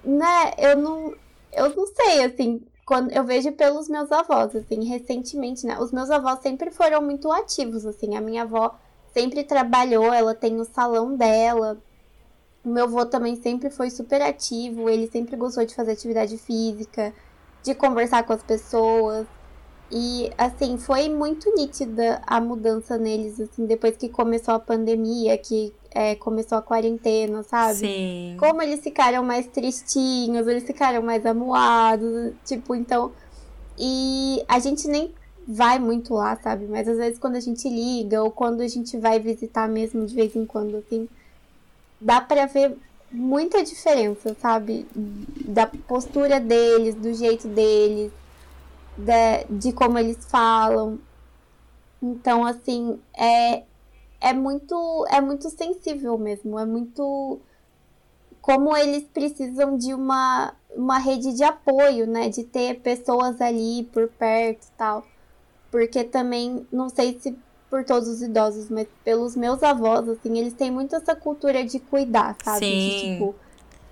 [0.04, 1.16] né, eu não.
[1.52, 5.80] Eu não sei, assim, quando eu vejo pelos meus avós, assim, recentemente, né?
[5.80, 8.16] Os meus avós sempre foram muito ativos, assim.
[8.16, 8.78] A minha avó
[9.14, 11.82] sempre trabalhou, ela tem o salão dela.
[12.64, 17.14] O meu avô também sempre foi super ativo, ele sempre gostou de fazer atividade física,
[17.64, 19.26] de conversar com as pessoas.
[19.92, 25.74] E, assim, foi muito nítida a mudança neles, assim, depois que começou a pandemia, que
[25.92, 27.80] é, começou a quarentena, sabe?
[27.80, 28.38] Sim.
[28.40, 33.12] Como eles ficaram mais tristinhos, eles ficaram mais amuados, tipo, então.
[33.78, 35.12] E a gente nem
[35.48, 36.68] vai muito lá, sabe?
[36.68, 40.14] Mas às vezes quando a gente liga ou quando a gente vai visitar mesmo de
[40.14, 41.10] vez em quando, assim,
[42.00, 42.78] dá pra ver
[43.12, 44.86] muita diferença, sabe?
[45.46, 48.12] Da postura deles, do jeito deles,
[49.00, 51.00] de, de como eles falam.
[52.02, 53.64] Então, assim, é,
[54.22, 57.40] é muito é muito sensível mesmo, é muito
[58.42, 64.08] como eles precisam de uma, uma rede de apoio, né, de ter pessoas ali por
[64.08, 65.06] perto e tal.
[65.70, 67.38] Porque também, não sei se
[67.70, 71.80] por todos os idosos, mas pelos meus avós, assim, eles têm muito essa cultura de
[71.80, 72.66] cuidar, sabe?
[72.66, 72.90] Sim.
[72.90, 73.36] De tipo,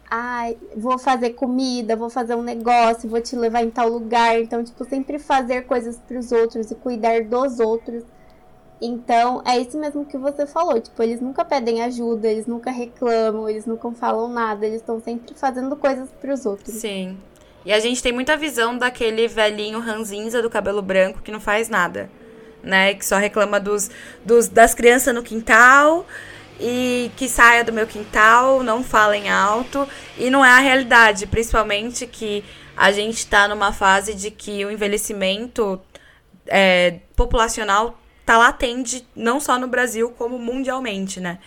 [0.10, 4.40] ai, vou fazer comida, vou fazer um negócio, vou te levar em tal lugar.
[4.40, 8.04] Então, tipo, sempre fazer coisas para os outros e cuidar dos outros.
[8.82, 10.80] Então, é isso mesmo que você falou.
[10.80, 15.34] Tipo, eles nunca pedem ajuda, eles nunca reclamam, eles nunca falam nada, eles estão sempre
[15.36, 16.76] fazendo coisas para os outros.
[16.76, 17.18] Sim.
[17.66, 21.68] E a gente tem muita visão daquele velhinho ranzinza do cabelo branco que não faz
[21.68, 22.10] nada,
[22.64, 22.94] né?
[22.94, 23.90] Que só reclama dos,
[24.24, 26.06] dos das crianças no quintal
[26.60, 29.88] e que saia do meu quintal, não falem alto.
[30.18, 32.44] E não é a realidade, principalmente que
[32.76, 35.82] a gente está numa fase de que o envelhecimento
[36.48, 41.40] é, populacional tá latente não só no Brasil, como mundialmente, né?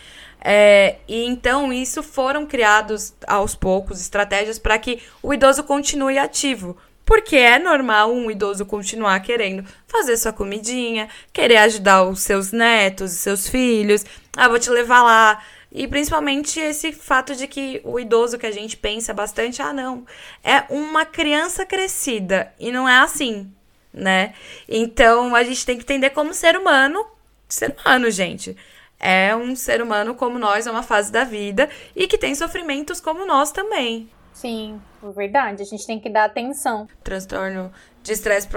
[0.43, 6.77] É, e então isso foram criados aos poucos estratégias para que o idoso continue ativo.
[7.11, 13.11] Porque é normal um idoso continuar querendo fazer sua comidinha, querer ajudar os seus netos,
[13.11, 14.05] os seus filhos.
[14.37, 15.43] Ah, vou te levar lá.
[15.73, 20.07] E principalmente esse fato de que o idoso que a gente pensa bastante, ah, não,
[20.45, 22.53] é uma criança crescida.
[22.61, 23.51] E não é assim
[23.93, 24.35] né?
[24.69, 27.05] Então a gente tem que entender como ser humano,
[27.49, 28.57] ser humano, gente.
[28.99, 33.01] É um ser humano como nós, é uma fase da vida e que tem sofrimentos
[33.01, 34.09] como nós também.
[34.41, 34.81] Sim,
[35.15, 35.63] verdade.
[35.63, 36.89] A gente tem que dar atenção.
[37.05, 37.73] Transtorno
[38.03, 38.49] de estresse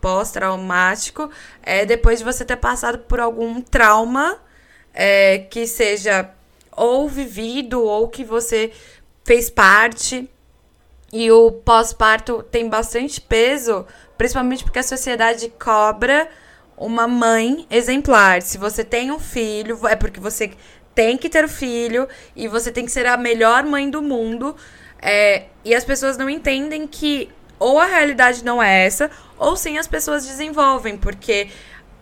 [0.00, 1.30] pós-traumático
[1.62, 4.38] é depois de você ter passado por algum trauma
[4.92, 6.30] é, que seja
[6.70, 8.72] ou vivido ou que você
[9.24, 10.28] fez parte.
[11.12, 13.86] E o pós-parto tem bastante peso
[14.16, 16.28] Principalmente porque a sociedade cobra
[16.76, 18.42] uma mãe exemplar.
[18.42, 20.52] Se você tem um filho, é porque você
[20.94, 24.00] tem que ter o um filho e você tem que ser a melhor mãe do
[24.00, 24.56] mundo.
[25.08, 27.30] É, e as pessoas não entendem que
[27.60, 31.48] ou a realidade não é essa, ou sim as pessoas desenvolvem, porque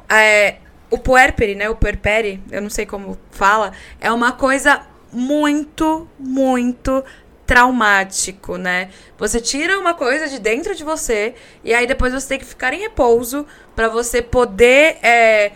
[0.08, 0.56] é,
[0.90, 7.04] o puerperi, né, o puerperi, eu não sei como fala, é uma coisa muito, muito
[7.46, 8.88] traumático, né?
[9.18, 12.72] Você tira uma coisa de dentro de você e aí depois você tem que ficar
[12.72, 13.46] em repouso
[13.76, 15.52] para você poder é,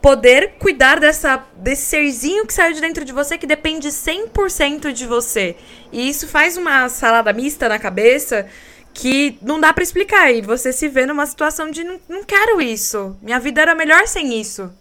[0.00, 5.06] poder cuidar dessa desse serzinho que saiu de dentro de você que depende 100% de
[5.06, 5.56] você.
[5.92, 8.48] E isso faz uma salada mista na cabeça
[8.94, 12.60] que não dá para explicar e você se vê numa situação de não, não quero
[12.60, 13.16] isso.
[13.22, 14.72] Minha vida era melhor sem isso,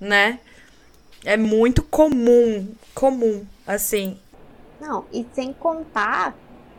[0.00, 0.38] né?
[1.24, 4.18] É muito comum, comum, assim.
[4.80, 6.36] Não, e sem contar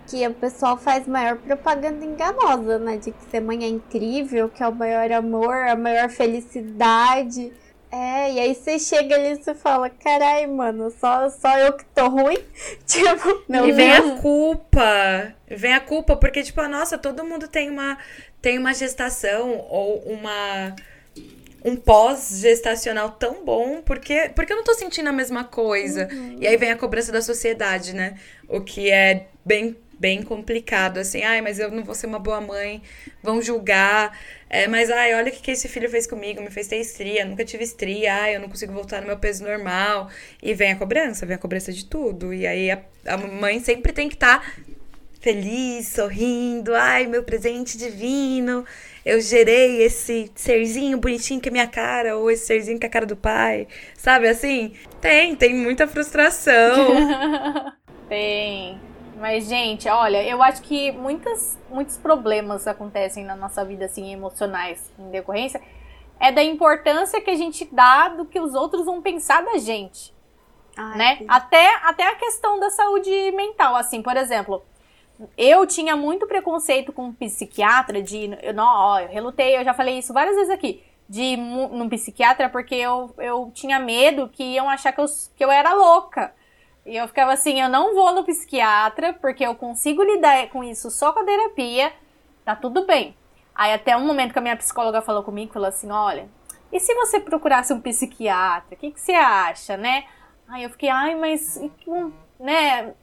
[0.08, 2.96] que o pessoal faz maior propaganda enganosa, né?
[2.98, 7.52] De que ser mãe é incrível, que é o maior amor, a maior felicidade.
[7.92, 11.86] É, e aí você chega ali e você fala, carai, mano, só, só eu que
[11.86, 12.38] tô ruim?
[12.86, 15.34] tipo, não E vem a culpa.
[15.48, 17.98] Vem a culpa, porque, tipo, nossa, todo mundo tem uma,
[18.42, 20.76] tem uma gestação ou uma
[21.66, 26.08] um pós-gestacional tão bom, porque, porque eu não tô sentindo a mesma coisa.
[26.10, 26.38] Uhum.
[26.40, 28.16] E aí vem a cobrança da sociedade, né?
[28.48, 31.24] O que é bem, bem complicado, assim.
[31.24, 32.82] Ai, mas eu não vou ser uma boa mãe,
[33.22, 34.18] vão julgar.
[34.50, 37.26] É, mas, ai, olha o que, que esse filho fez comigo, me fez ter estria,
[37.26, 40.10] nunca tive estria, ai, eu não consigo voltar no meu peso normal.
[40.41, 42.34] E vem a cobrança, vem a cobrança de tudo.
[42.34, 44.54] E aí a, a mãe sempre tem que estar tá
[45.20, 48.64] feliz, sorrindo, ai, meu presente divino
[49.08, 52.91] eu gerei esse serzinho bonitinho que é minha cara, ou esse serzinho que é a
[52.91, 53.66] cara do pai.
[53.95, 54.74] Sabe assim?
[55.00, 56.89] Tem, tem muita frustração.
[58.10, 58.78] tem.
[59.20, 64.91] Mas, gente, olha, eu acho que muitas, muitos problemas acontecem na nossa vida, assim, emocionais,
[64.97, 65.59] em decorrência,
[66.20, 70.13] é da importância que a gente dá do que os outros vão pensar da gente.
[70.76, 71.20] Ai, né?
[71.28, 74.63] Até, até a questão da saúde mental, assim, por exemplo,
[75.36, 78.38] eu tinha muito preconceito com psiquiatra de.
[78.41, 80.84] Eu, não, ó, eu relutei, eu já falei isso várias vezes aqui.
[81.09, 85.05] De ir num psiquiatra porque eu, eu tinha medo que iam achar que eu,
[85.36, 86.34] que eu era louca.
[86.88, 90.90] E eu ficava assim, eu não vou no psiquiatra porque eu consigo lidar com isso
[90.90, 91.92] só com a terapia,
[92.46, 93.14] tá tudo bem.
[93.54, 96.30] Aí até um momento que a minha psicóloga falou comigo, falou assim, olha,
[96.72, 100.06] e se você procurasse um psiquiatra, o que, que você acha, né?
[100.48, 101.60] Aí eu fiquei, ai, mas,
[102.40, 102.94] né,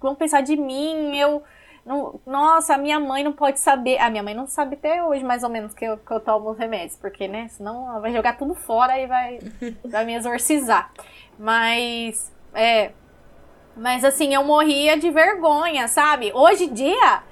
[0.00, 1.42] vão pensar de mim, eu...
[1.84, 3.98] Não, nossa, a minha mãe não pode saber.
[3.98, 6.50] A minha mãe não sabe até hoje, mais ou menos, que eu, que eu tomo
[6.50, 7.48] os remédios, porque, né?
[7.48, 9.40] Senão ela vai jogar tudo fora e vai,
[9.84, 10.92] vai me exorcizar.
[11.36, 12.92] Mas, é.
[13.76, 16.30] Mas assim, eu morria de vergonha, sabe?
[16.34, 17.22] Hoje em dia,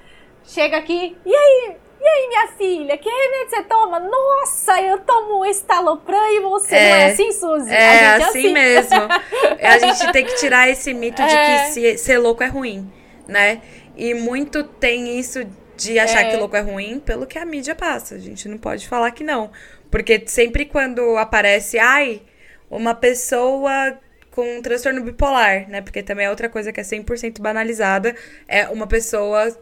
[0.43, 1.75] chega aqui, e aí?
[2.03, 3.99] E aí, minha filha, que remédio você toma?
[3.99, 6.75] Nossa, eu tomo estalopram e você.
[6.75, 7.71] É, não é assim, Suzy?
[7.71, 8.97] É, é assim, assim, mesmo.
[9.61, 11.27] a gente tem que tirar esse mito é.
[11.27, 12.91] de que se, ser louco é ruim,
[13.27, 13.61] né?
[13.95, 15.45] E muito tem isso
[15.77, 16.31] de achar é.
[16.31, 18.15] que louco é ruim pelo que a mídia passa.
[18.15, 19.51] A gente não pode falar que não.
[19.91, 22.23] Porque sempre quando aparece, ai,
[22.67, 23.95] uma pessoa
[24.31, 25.81] com um transtorno bipolar, né?
[25.81, 28.15] Porque também é outra coisa que é 100% banalizada.
[28.47, 29.55] É uma pessoa.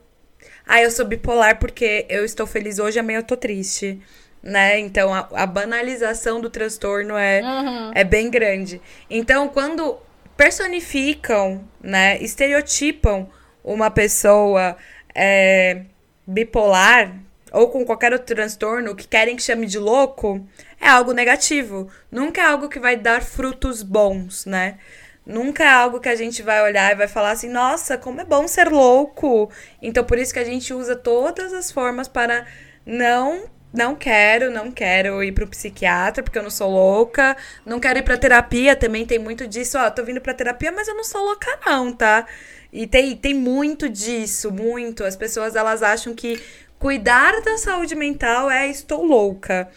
[0.65, 3.99] Ah, eu sou bipolar porque eu estou feliz hoje, amanhã eu tô triste.
[4.41, 4.79] Né?
[4.79, 7.91] Então a, a banalização do transtorno é, uhum.
[7.93, 8.79] é bem grande.
[9.09, 9.97] Então, quando
[10.37, 13.27] personificam, né, estereotipam
[13.61, 14.77] uma pessoa
[15.13, 15.81] é,
[16.25, 17.13] bipolar
[17.51, 20.45] ou com qualquer outro transtorno que querem que chame de louco,
[20.79, 21.89] é algo negativo.
[22.11, 24.77] Nunca é algo que vai dar frutos bons, né?
[25.25, 28.25] Nunca é algo que a gente vai olhar e vai falar assim, nossa, como é
[28.25, 29.51] bom ser louco.
[29.81, 32.47] Então, por isso que a gente usa todas as formas para
[32.85, 37.37] não não quero, não quero ir pro psiquiatra porque eu não sou louca.
[37.65, 39.77] Não quero ir pra terapia, também tem muito disso.
[39.77, 42.25] Ó, tô vindo pra terapia, mas eu não sou louca, não, tá?
[42.73, 45.03] E tem, tem muito disso, muito.
[45.03, 46.41] As pessoas elas acham que
[46.79, 49.69] cuidar da saúde mental é estou louca.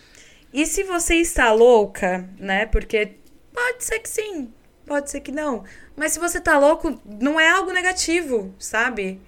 [0.52, 2.66] E se você está louca, né?
[2.66, 3.16] Porque
[3.52, 4.52] pode ser que sim,
[4.86, 5.64] pode ser que não.
[5.96, 9.20] Mas se você tá louco, não é algo negativo, sabe?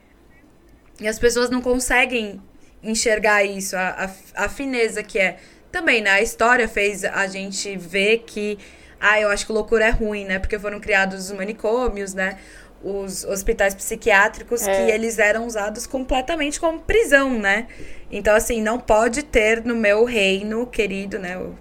[1.00, 2.40] E as pessoas não conseguem
[2.82, 5.38] enxergar isso, a, a, a fineza que é.
[5.72, 6.10] Também, né?
[6.10, 8.58] A história fez a gente ver que.
[9.00, 10.38] Ah, eu acho que loucura é ruim, né?
[10.38, 12.38] Porque foram criados os manicômios, né?
[12.84, 14.74] Os hospitais psiquiátricos é.
[14.74, 17.66] que eles eram usados completamente como prisão, né?
[18.12, 21.38] Então, assim, não pode ter no meu reino, querido, né?
[21.38, 21.54] O,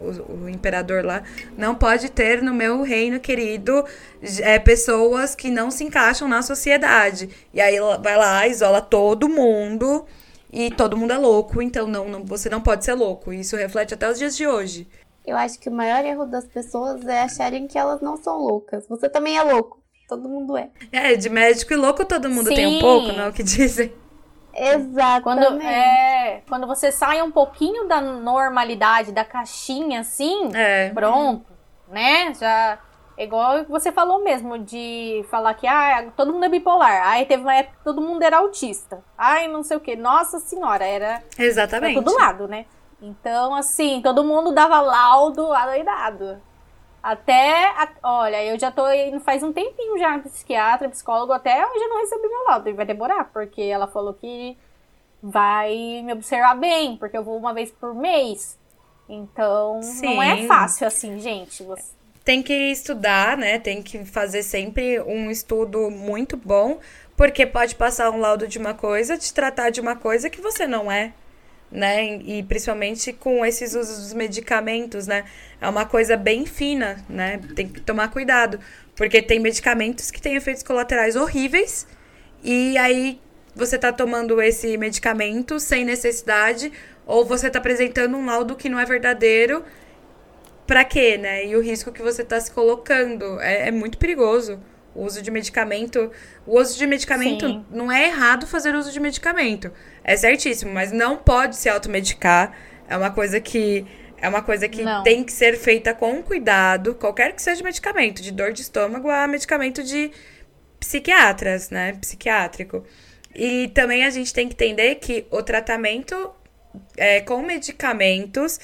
[0.00, 1.22] o, o imperador lá,
[1.56, 3.84] não pode ter no meu reino, querido,
[4.40, 7.30] é, pessoas que não se encaixam na sociedade.
[7.52, 10.04] E aí vai lá, isola todo mundo
[10.52, 13.32] e todo mundo é louco, então não, não, você não pode ser louco.
[13.32, 14.88] E isso reflete até os dias de hoje.
[15.24, 18.86] Eu acho que o maior erro das pessoas é acharem que elas não são loucas.
[18.88, 19.83] Você também é louco.
[20.08, 20.68] Todo mundo é.
[20.92, 22.54] É, de médico e louco todo mundo Sim.
[22.54, 23.92] tem um pouco, não é o que dizem?
[24.54, 25.22] Exatamente.
[25.22, 30.90] Quando, é, quando você sai um pouquinho da normalidade, da caixinha, assim, é.
[30.90, 31.46] pronto,
[31.88, 32.32] né?
[32.34, 32.78] Já.
[33.16, 37.06] Igual você falou mesmo, de falar que ah, todo mundo é bipolar.
[37.08, 39.04] Aí teve uma época que todo mundo era autista.
[39.16, 39.94] Ai, não sei o que.
[39.94, 41.22] Nossa senhora, era.
[41.38, 41.94] Exatamente.
[41.94, 42.66] Pra todo lado, né?
[43.00, 46.40] Então, assim, todo mundo dava laudo adoidado.
[47.04, 51.84] Até, a, olha, eu já tô indo faz um tempinho já psiquiatra, psicólogo, até hoje
[51.84, 52.70] eu não recebi meu laudo.
[52.70, 54.56] E vai demorar, porque ela falou que
[55.22, 58.58] vai me observar bem, porque eu vou uma vez por mês.
[59.06, 60.14] Então, Sim.
[60.14, 61.62] não é fácil assim, gente.
[61.62, 61.92] Você...
[62.24, 63.58] Tem que estudar, né?
[63.58, 66.80] Tem que fazer sempre um estudo muito bom,
[67.14, 70.66] porque pode passar um laudo de uma coisa, te tratar de uma coisa que você
[70.66, 71.12] não é
[71.70, 72.16] né?
[72.18, 75.24] E principalmente com esses usos dos medicamentos, né?
[75.60, 77.40] É uma coisa bem fina, né?
[77.54, 78.60] Tem que tomar cuidado,
[78.94, 81.86] porque tem medicamentos que têm efeitos colaterais horríveis
[82.42, 83.20] e aí
[83.54, 86.72] você tá tomando esse medicamento sem necessidade
[87.06, 89.64] ou você tá apresentando um laudo que não é verdadeiro.
[90.66, 91.46] Pra quê, né?
[91.46, 94.58] E o risco que você tá se colocando é, é muito perigoso.
[94.94, 96.10] O uso de medicamento.
[96.46, 97.64] O uso de medicamento Sim.
[97.70, 99.72] não é errado fazer uso de medicamento.
[100.02, 102.56] É certíssimo, mas não pode se automedicar.
[102.88, 103.86] É uma coisa que.
[104.16, 105.02] É uma coisa que não.
[105.02, 109.26] tem que ser feita com cuidado, qualquer que seja medicamento, de dor de estômago a
[109.26, 110.10] medicamento de
[110.80, 111.92] psiquiatras, né?
[112.00, 112.84] Psiquiátrico.
[113.34, 116.32] E também a gente tem que entender que o tratamento
[116.96, 118.58] é, com medicamentos,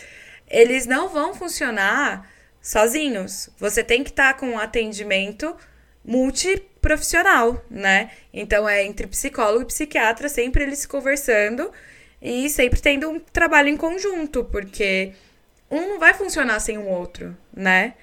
[0.49, 3.51] eles não vão funcionar sozinhos.
[3.59, 5.57] Você tem que estar tá com um atendimento
[6.05, 8.11] multi profissional, né?
[8.33, 11.71] Então é entre psicólogo e psiquiatra, sempre eles conversando
[12.21, 15.13] e sempre tendo um trabalho em conjunto, porque
[15.71, 17.95] um não vai funcionar sem o outro, né?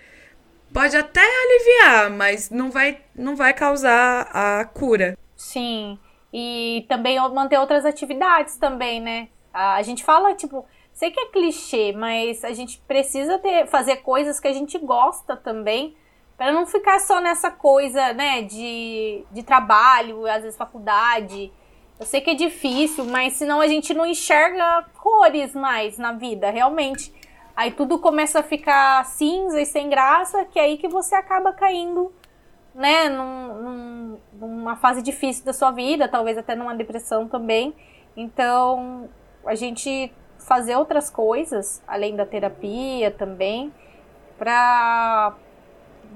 [0.74, 5.18] Pode até aliviar, mas não vai, não vai causar a cura.
[5.36, 5.98] Sim.
[6.32, 9.30] E também manter outras atividades também, né?
[9.54, 14.39] A gente fala, tipo, sei que é clichê, mas a gente precisa ter, fazer coisas
[14.39, 15.95] que a gente gosta também,
[16.38, 21.52] para não ficar só nessa coisa, né, de, de trabalho, às vezes faculdade.
[22.00, 26.52] Eu sei que é difícil, mas senão a gente não enxerga cores mais na vida,
[26.52, 27.12] realmente.
[27.56, 31.52] Aí tudo começa a ficar cinza e sem graça, que é aí que você acaba
[31.54, 32.14] caindo,
[32.76, 37.74] né, num, num, numa fase difícil da sua vida, talvez até numa depressão também.
[38.16, 39.10] Então,
[39.44, 43.74] a gente fazer outras coisas, além da terapia também,
[44.38, 45.36] pra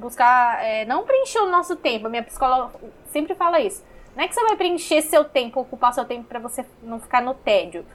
[0.02, 2.08] buscar, é, não preencher o nosso tempo.
[2.08, 2.72] A minha psicóloga
[3.12, 3.84] sempre fala isso.
[4.16, 7.22] Não é que você vai preencher seu tempo, ocupar seu tempo para você não ficar
[7.22, 7.86] no tédio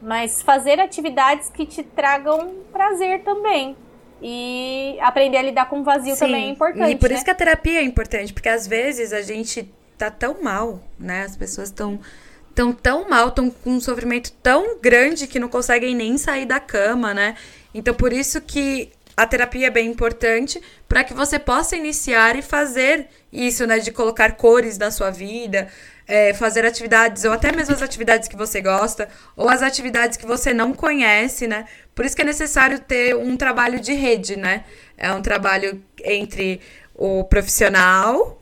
[0.00, 3.76] mas fazer atividades que te tragam prazer também.
[4.20, 6.90] E aprender a lidar com o vazio Sim, também é importante.
[6.90, 7.14] E por né?
[7.14, 11.22] isso que a terapia é importante, porque às vezes a gente tá tão mal, né?
[11.22, 12.00] As pessoas estão
[12.52, 16.58] tão tão mal, estão com um sofrimento tão grande que não conseguem nem sair da
[16.58, 17.36] cama, né?
[17.72, 22.42] Então por isso que a terapia é bem importante para que você possa iniciar e
[22.42, 23.78] fazer isso, né?
[23.78, 25.68] De colocar cores na sua vida,
[26.06, 30.24] é, fazer atividades, ou até mesmo as atividades que você gosta, ou as atividades que
[30.24, 31.66] você não conhece, né?
[31.94, 34.64] Por isso que é necessário ter um trabalho de rede, né?
[34.96, 36.60] É um trabalho entre
[36.94, 38.40] o profissional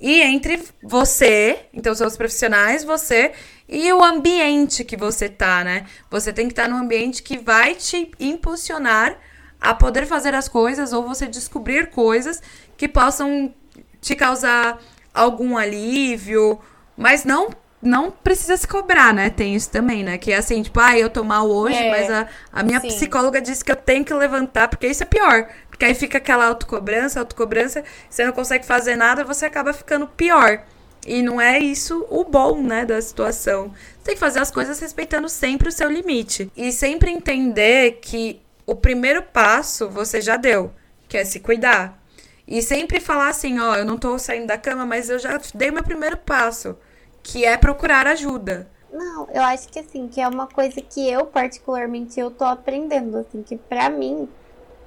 [0.00, 3.32] e entre você, então são os profissionais, você
[3.68, 5.86] e o ambiente que você tá, né?
[6.10, 9.16] Você tem que estar tá num ambiente que vai te impulsionar
[9.64, 12.42] a poder fazer as coisas ou você descobrir coisas
[12.76, 13.52] que possam
[14.00, 14.78] te causar
[15.12, 16.60] algum alívio
[16.96, 17.50] mas não
[17.84, 19.28] não precisa se cobrar, né?
[19.28, 20.16] Tem isso também, né?
[20.16, 22.88] Que é assim, tipo, ah, eu tô mal hoje, é, mas a, a minha sim.
[22.88, 25.48] psicóloga disse que eu tenho que levantar, porque isso é pior.
[25.68, 30.62] Porque aí fica aquela autocobrança, autocobrança, você não consegue fazer nada, você acaba ficando pior.
[31.06, 33.70] E não é isso o bom, né, da situação.
[33.98, 36.50] Você tem que fazer as coisas respeitando sempre o seu limite.
[36.56, 40.72] E sempre entender que o primeiro passo você já deu,
[41.08, 42.02] que é se cuidar.
[42.46, 45.70] E sempre falar assim, ó, eu não tô saindo da cama, mas eu já dei
[45.70, 46.76] meu primeiro passo,
[47.22, 48.68] que é procurar ajuda.
[48.92, 53.16] Não, eu acho que assim, que é uma coisa que eu particularmente eu tô aprendendo,
[53.18, 54.28] assim, que para mim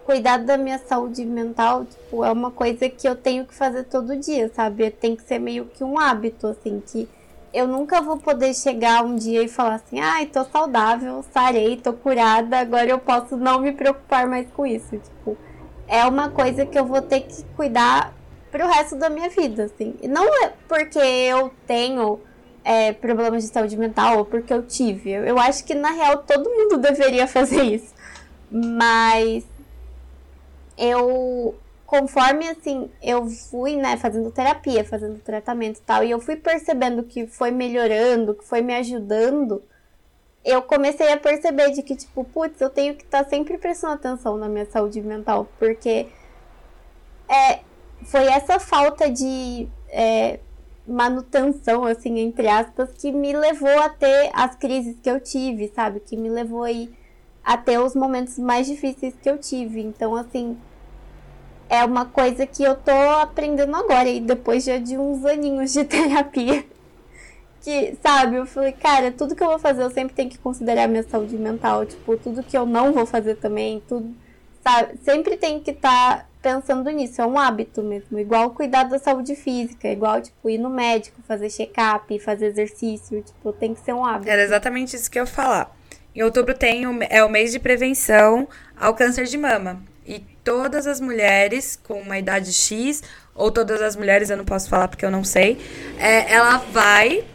[0.06, 4.16] cuidar da minha saúde mental, tipo, é uma coisa que eu tenho que fazer todo
[4.16, 4.90] dia, sabe?
[4.90, 7.10] Tem que ser meio que um hábito, assim, que
[7.54, 11.94] eu nunca vou poder chegar um dia e falar assim, ai, tô saudável, sarei, tô
[11.94, 14.98] curada, agora eu posso não me preocupar mais com isso.
[14.98, 15.38] Tipo,
[15.88, 18.14] é uma coisa que eu vou ter que cuidar
[18.52, 19.96] pro resto da minha vida, assim.
[20.02, 22.20] E não é porque eu tenho
[22.64, 25.12] é, problemas de saúde mental ou porque eu tive.
[25.12, 27.94] Eu acho que, na real, todo mundo deveria fazer isso.
[28.52, 29.46] Mas
[30.78, 31.56] eu,
[31.88, 37.02] conforme, assim, eu fui, né, fazendo terapia, fazendo tratamento e tal, e eu fui percebendo
[37.02, 39.64] que foi melhorando, que foi me ajudando
[40.48, 43.96] eu comecei a perceber de que, tipo, putz, eu tenho que estar tá sempre prestando
[43.96, 46.08] atenção na minha saúde mental, porque
[47.28, 47.60] é,
[48.06, 50.40] foi essa falta de é,
[50.88, 56.00] manutenção, assim, entre aspas, que me levou a ter as crises que eu tive, sabe?
[56.00, 56.96] Que me levou aí
[57.44, 59.82] a ter os momentos mais difíceis que eu tive.
[59.82, 60.58] Então, assim,
[61.70, 65.84] é uma coisa que eu tô aprendendo agora, e depois já de uns aninhos de
[65.86, 66.64] terapia
[67.68, 70.88] que, sabe, eu falei, cara, tudo que eu vou fazer eu sempre tenho que considerar
[70.88, 71.86] minha saúde mental.
[71.86, 74.16] Tipo, tudo que eu não vou fazer também, tudo,
[74.64, 74.98] sabe?
[75.04, 77.22] Sempre tem que estar tá pensando nisso.
[77.22, 78.18] É um hábito mesmo.
[78.18, 83.22] Igual cuidar da saúde física, igual, tipo, ir no médico, fazer check-up, fazer exercício.
[83.22, 84.32] Tipo, tem que ser um hábito.
[84.32, 85.76] Era exatamente isso que eu ia falar.
[86.16, 88.48] Em outubro tem o, é o mês de prevenção
[88.80, 89.84] ao câncer de mama.
[90.48, 93.04] Todas as mulheres com uma idade X,
[93.36, 95.58] ou todas as mulheres, eu não posso falar porque eu não sei,
[96.00, 97.26] é, ela vai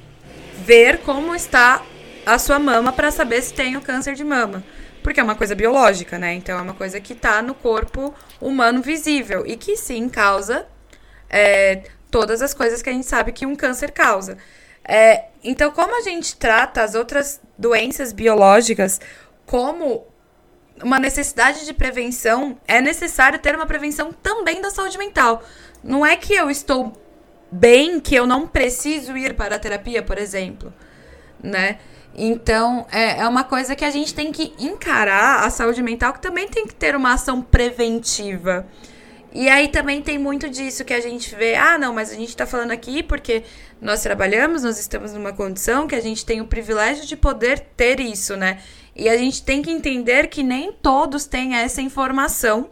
[0.64, 1.82] ver como está
[2.24, 4.64] a sua mama para saber se tem o câncer de mama.
[5.02, 6.32] Porque é uma coisa biológica, né?
[6.32, 10.64] Então é uma coisa que está no corpo humano visível e que sim causa
[11.28, 14.38] é, todas as coisas que a gente sabe que um câncer causa.
[14.82, 19.02] É, então, como a gente trata as outras doenças biológicas
[19.44, 20.06] como
[20.82, 25.42] uma necessidade de prevenção, é necessário ter uma prevenção também da saúde mental.
[25.82, 26.92] Não é que eu estou
[27.50, 30.72] bem que eu não preciso ir para a terapia, por exemplo,
[31.42, 31.78] né?
[32.14, 36.20] Então, é, é uma coisa que a gente tem que encarar a saúde mental, que
[36.20, 38.66] também tem que ter uma ação preventiva.
[39.34, 42.36] E aí também tem muito disso que a gente vê, ah, não, mas a gente
[42.36, 43.44] tá falando aqui porque
[43.80, 47.98] nós trabalhamos, nós estamos numa condição que a gente tem o privilégio de poder ter
[47.98, 48.58] isso, né?
[48.94, 52.70] E a gente tem que entender que nem todos têm essa informação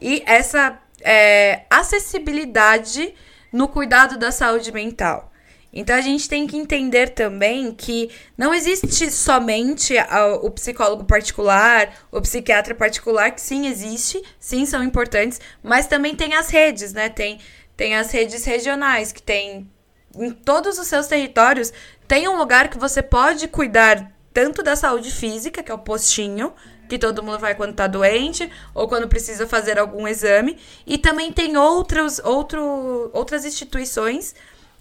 [0.00, 3.14] e essa é, acessibilidade
[3.52, 5.32] no cuidado da saúde mental.
[5.72, 9.94] Então a gente tem que entender também que não existe somente
[10.42, 16.34] o psicólogo particular, o psiquiatra particular, que sim existe, sim são importantes, mas também tem
[16.34, 17.10] as redes, né?
[17.10, 17.38] Tem,
[17.76, 19.70] tem as redes regionais, que tem
[20.16, 21.72] em todos os seus territórios,
[22.06, 26.52] tem um lugar que você pode cuidar tanto da saúde física, que é o postinho,
[26.88, 31.32] que todo mundo vai quando tá doente ou quando precisa fazer algum exame, e também
[31.32, 34.36] tem outros, outro, outras instituições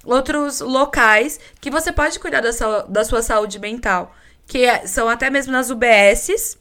[0.06, 5.10] outros locais que você pode cuidar da, sua, da sua saúde mental, que é, são
[5.10, 6.60] até mesmo nas UBSs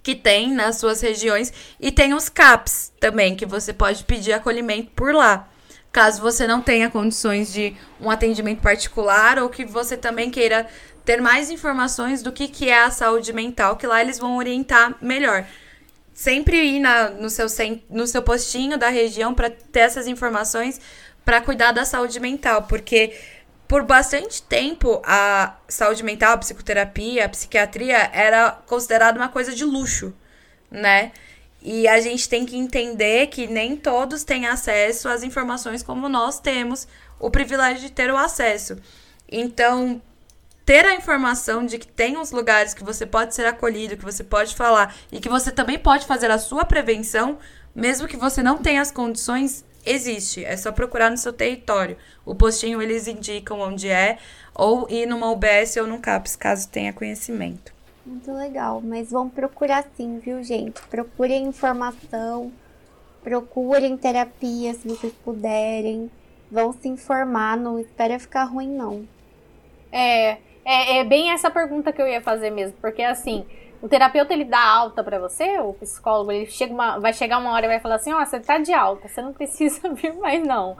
[0.00, 4.92] que tem nas suas regiões e tem os CAPs também, que você pode pedir acolhimento
[4.94, 5.48] por lá.
[5.92, 10.66] Caso você não tenha condições de um atendimento particular ou que você também queira
[11.04, 14.94] ter mais informações do que, que é a saúde mental, que lá eles vão orientar
[15.00, 15.46] melhor.
[16.14, 17.46] Sempre ir na, no, seu,
[17.88, 20.80] no seu postinho da região para ter essas informações
[21.24, 23.14] para cuidar da saúde mental, porque
[23.66, 29.64] por bastante tempo a saúde mental, a psicoterapia, a psiquiatria era considerada uma coisa de
[29.64, 30.12] luxo,
[30.70, 31.12] né?
[31.62, 36.40] E a gente tem que entender que nem todos têm acesso às informações como nós
[36.40, 36.88] temos
[37.20, 38.76] o privilégio de ter o acesso.
[39.30, 40.02] Então,
[40.72, 44.24] ter a informação de que tem uns lugares que você pode ser acolhido, que você
[44.24, 47.36] pode falar e que você também pode fazer a sua prevenção,
[47.74, 50.42] mesmo que você não tenha as condições, existe.
[50.42, 51.98] É só procurar no seu território.
[52.24, 54.16] O postinho eles indicam onde é,
[54.54, 57.70] ou ir numa UBS ou num CAPS, caso tenha conhecimento.
[58.06, 60.80] Muito legal, mas vão procurar sim, viu, gente?
[60.88, 62.50] Procurem informação,
[63.22, 66.10] procurem terapia se vocês puderem.
[66.50, 69.06] Vão se informar, não espera ficar ruim, não.
[69.92, 73.44] É, é, é bem essa pergunta que eu ia fazer mesmo, porque assim,
[73.80, 77.52] o terapeuta ele dá alta para você, o psicólogo, ele chega uma, vai chegar uma
[77.52, 80.14] hora e vai falar assim: "Ó, oh, você tá de alta, você não precisa vir
[80.14, 80.76] mais não".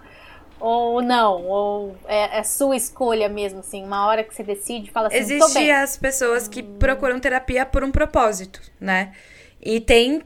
[0.60, 5.08] Ou não, ou é, é sua escolha mesmo, assim, uma hora que você decide, fala
[5.08, 9.12] assim, Existem as pessoas que procuram terapia por um propósito, né?
[9.60, 10.22] E tem,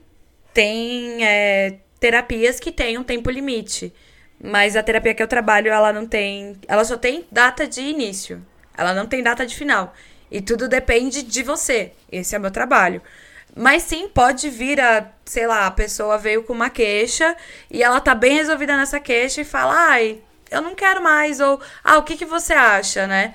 [0.52, 3.94] tem é, terapias que têm um tempo limite.
[4.38, 6.56] Mas a terapia que eu trabalho, ela não tem.
[6.68, 8.44] Ela só tem data de início.
[8.76, 9.94] Ela não tem data de final.
[10.30, 11.92] E tudo depende de você.
[12.10, 13.00] Esse é o meu trabalho.
[13.54, 17.34] Mas sim, pode vir a, sei lá, a pessoa veio com uma queixa
[17.70, 20.20] e ela tá bem resolvida nessa queixa e fala, ai,
[20.50, 23.34] eu não quero mais, ou, ah, o que, que você acha, né?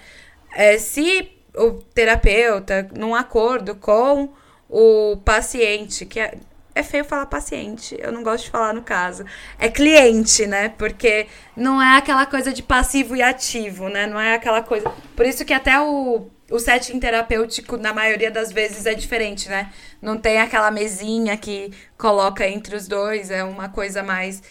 [0.53, 4.29] É, se o terapeuta, num acordo com
[4.69, 6.37] o paciente, que é,
[6.73, 9.25] é feio falar paciente, eu não gosto de falar no caso.
[9.59, 10.69] É cliente, né?
[10.69, 14.07] Porque não é aquela coisa de passivo e ativo, né?
[14.07, 14.89] Não é aquela coisa.
[15.15, 19.71] Por isso que até o o setting terapêutico, na maioria das vezes, é diferente, né?
[20.01, 24.43] Não tem aquela mesinha que coloca entre os dois, é uma coisa mais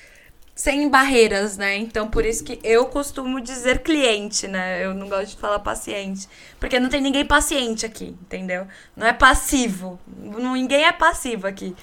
[0.55, 1.77] sem barreiras, né?
[1.77, 4.85] Então, por isso que eu costumo dizer cliente, né?
[4.85, 6.29] Eu não gosto de falar paciente.
[6.59, 8.67] Porque não tem ninguém paciente aqui, entendeu?
[8.95, 9.99] Não é passivo.
[10.07, 11.75] Ninguém é passivo aqui.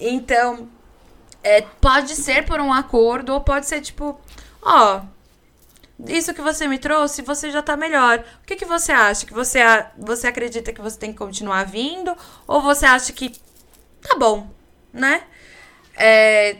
[0.00, 0.68] Então,
[1.42, 4.18] é, pode ser por um acordo ou pode ser tipo,
[4.62, 5.02] ó,
[6.06, 8.24] isso que você me trouxe, você já tá melhor.
[8.42, 9.26] O que, que você acha?
[9.26, 9.60] Que você,
[9.96, 12.16] você acredita que você tem que continuar vindo?
[12.46, 13.30] Ou você acha que
[14.00, 14.50] tá bom,
[14.92, 15.22] né?
[15.94, 16.56] É,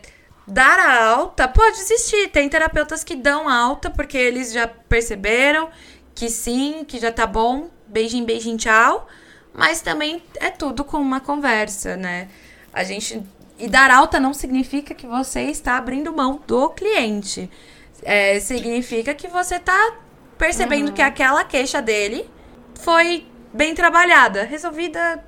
[0.47, 2.29] dar a alta pode existir.
[2.29, 5.71] Tem terapeutas que dão alta porque eles já perceberam
[6.15, 7.71] que sim, que já tá bom.
[7.87, 9.09] Beijinho, beijinho, tchau.
[9.53, 12.29] Mas também é tudo com uma conversa, né?
[12.73, 13.23] A gente.
[13.59, 17.49] E dar alta não significa que você está abrindo mão do cliente
[18.03, 19.97] é, significa que você tá
[20.37, 20.95] percebendo uhum.
[20.95, 22.29] que aquela queixa dele
[22.81, 25.25] foi bem trabalhada, resolvida,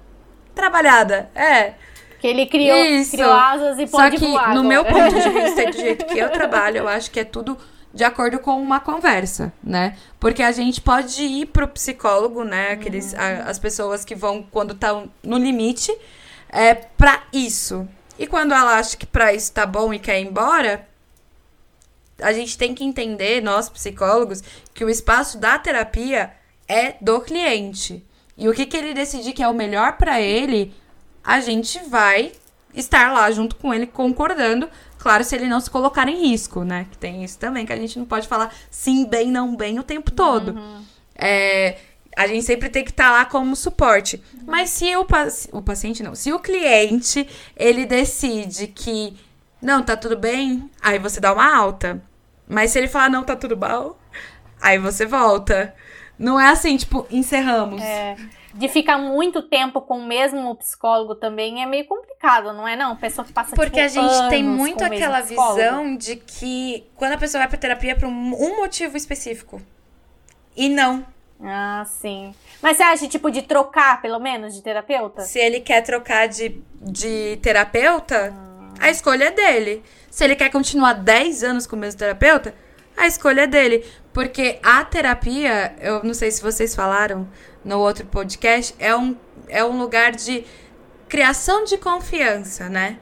[0.54, 1.30] trabalhada.
[1.34, 1.74] É.
[2.18, 3.12] Que ele criou, Isso.
[3.12, 4.68] criou asas e pode Só que, voar no agora.
[4.68, 7.56] meu ponto de vista do jeito que eu trabalho, eu acho que é tudo
[7.92, 9.96] de acordo com uma conversa, né?
[10.18, 12.72] Porque a gente pode ir pro psicólogo, né?
[12.72, 13.20] Aqueles, uhum.
[13.20, 15.96] a, as pessoas que vão quando estão no limite,
[16.48, 17.88] é para isso.
[18.18, 20.86] E quando ela acha que para isso tá bom e quer ir embora,
[22.20, 24.42] a gente tem que entender, nós psicólogos,
[24.72, 26.32] que o espaço da terapia
[26.68, 28.04] é do cliente.
[28.36, 30.74] E o que, que ele decidir que é o melhor para ele,
[31.22, 32.32] a gente vai
[32.74, 34.68] estar lá junto com ele concordando,
[34.98, 36.86] claro, se ele não se colocar em risco, né?
[36.90, 39.84] Que tem isso também, que a gente não pode falar sim, bem, não bem o
[39.84, 40.52] tempo todo.
[40.52, 40.84] Uhum.
[41.14, 41.78] É,
[42.16, 44.22] a gente sempre tem que estar tá lá como suporte.
[44.46, 45.06] Mas se o,
[45.52, 49.16] o paciente não, se o cliente ele decide que
[49.64, 52.02] não, tá tudo bem, aí você dá uma alta.
[52.46, 53.98] Mas se ele falar, não, tá tudo mal,
[54.60, 55.74] aí você volta.
[56.18, 57.80] Não é assim, tipo, encerramos.
[57.80, 58.14] É.
[58.52, 62.92] De ficar muito tempo com o mesmo psicólogo também é meio complicado, não é não?
[62.92, 67.14] A pessoa que passa Porque tipo, a gente tem muito aquela visão de que quando
[67.14, 69.60] a pessoa vai pra terapia é por um um motivo específico.
[70.54, 71.04] E não.
[71.44, 72.34] Ah, sim.
[72.62, 75.22] Mas você acha, tipo, de trocar, pelo menos, de terapeuta?
[75.22, 78.34] Se ele quer trocar de, de terapeuta,
[78.80, 79.82] a escolha é dele.
[80.10, 82.54] Se ele quer continuar 10 anos com o mesmo terapeuta,
[82.96, 83.84] a escolha é dele.
[84.12, 87.28] Porque a terapia, eu não sei se vocês falaram
[87.64, 89.16] no outro podcast, é um,
[89.48, 90.44] é um lugar de
[91.08, 92.98] criação de confiança, né?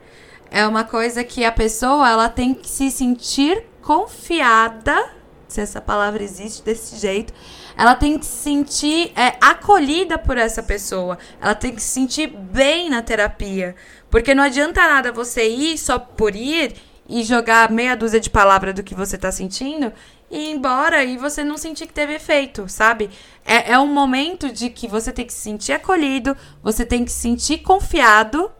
[0.50, 5.10] É uma coisa que a pessoa ela tem que se sentir confiada,
[5.48, 7.32] se essa palavra existe desse jeito,
[7.76, 11.18] ela tem que se sentir é, acolhida por essa pessoa.
[11.40, 13.74] Ela tem que se sentir bem na terapia.
[14.10, 16.74] Porque não adianta nada você ir só por ir
[17.08, 19.92] e jogar meia dúzia de palavras do que você tá sentindo
[20.30, 23.10] e ir embora e você não sentir que teve efeito, sabe?
[23.44, 27.12] É, é um momento de que você tem que se sentir acolhido, você tem que
[27.12, 28.50] se sentir confiado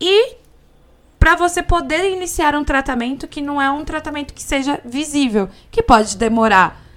[0.00, 0.36] e
[1.18, 5.82] para você poder iniciar um tratamento que não é um tratamento que seja visível, que
[5.82, 6.87] pode demorar.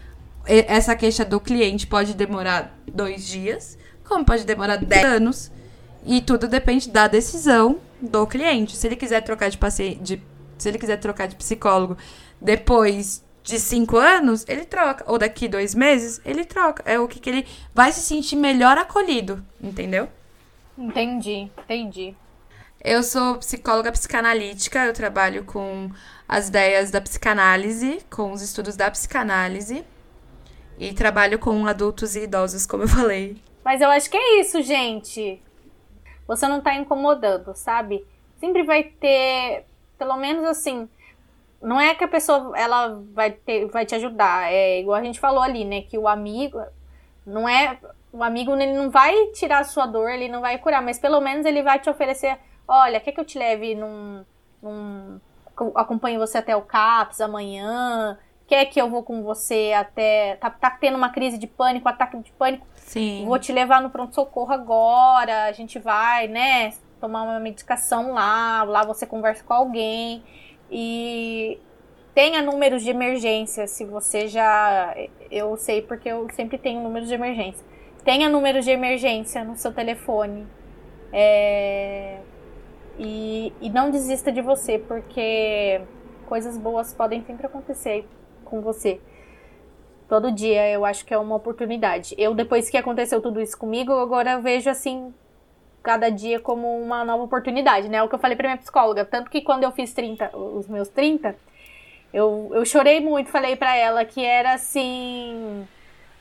[0.45, 5.51] Essa queixa do cliente pode demorar dois dias, como pode demorar dez anos,
[6.05, 8.75] e tudo depende da decisão do cliente.
[8.75, 10.23] Se ele quiser trocar de paciente, de-
[10.57, 11.97] se ele quiser trocar de psicólogo
[12.41, 15.03] depois de cinco anos, ele troca.
[15.07, 16.83] Ou daqui dois meses, ele troca.
[16.85, 20.07] É o que, que ele vai se sentir melhor acolhido, entendeu?
[20.77, 22.15] Entendi, entendi.
[22.83, 25.89] Eu sou psicóloga psicanalítica, eu trabalho com
[26.27, 29.83] as ideias da psicanálise, com os estudos da psicanálise.
[30.77, 33.37] E trabalho com adultos e idosos, como eu falei.
[33.63, 35.41] Mas eu acho que é isso, gente.
[36.27, 38.05] Você não tá incomodando, sabe?
[38.39, 39.65] Sempre vai ter,
[39.97, 40.89] pelo menos assim,
[41.61, 45.19] não é que a pessoa ela vai ter, vai te ajudar, é igual a gente
[45.19, 46.59] falou ali, né, que o amigo
[47.25, 47.77] não é
[48.11, 51.21] o amigo ele não vai tirar a sua dor, ele não vai curar, mas pelo
[51.21, 54.25] menos ele vai te oferecer, olha, quer que eu te leve num,
[54.61, 55.19] num
[56.17, 58.17] você até o CAPS amanhã?
[58.51, 62.17] Quer que eu vou com você até tá, tá tendo uma crise de pânico, ataque
[62.17, 62.67] de pânico?
[62.75, 63.23] Sim.
[63.25, 68.83] Vou te levar no pronto-socorro agora, a gente vai, né, tomar uma medicação lá, lá
[68.83, 70.21] você conversa com alguém
[70.69, 71.61] e
[72.13, 74.97] tenha números de emergência, se você já,
[75.31, 77.65] eu sei porque eu sempre tenho números de emergência.
[78.03, 80.45] Tenha números de emergência no seu telefone.
[81.13, 82.17] É,
[82.99, 85.79] e, e não desista de você, porque
[86.27, 88.05] coisas boas podem sempre acontecer
[88.51, 88.99] com você
[90.11, 92.13] todo dia eu acho que é uma oportunidade.
[92.17, 95.13] Eu, depois que aconteceu tudo isso comigo, agora eu vejo assim,
[95.81, 97.99] cada dia como uma nova oportunidade, né?
[97.99, 99.05] É o que eu falei pra minha psicóloga.
[99.05, 101.33] Tanto que quando eu fiz 30, os meus 30,
[102.13, 105.65] eu, eu chorei muito, falei pra ela que era assim.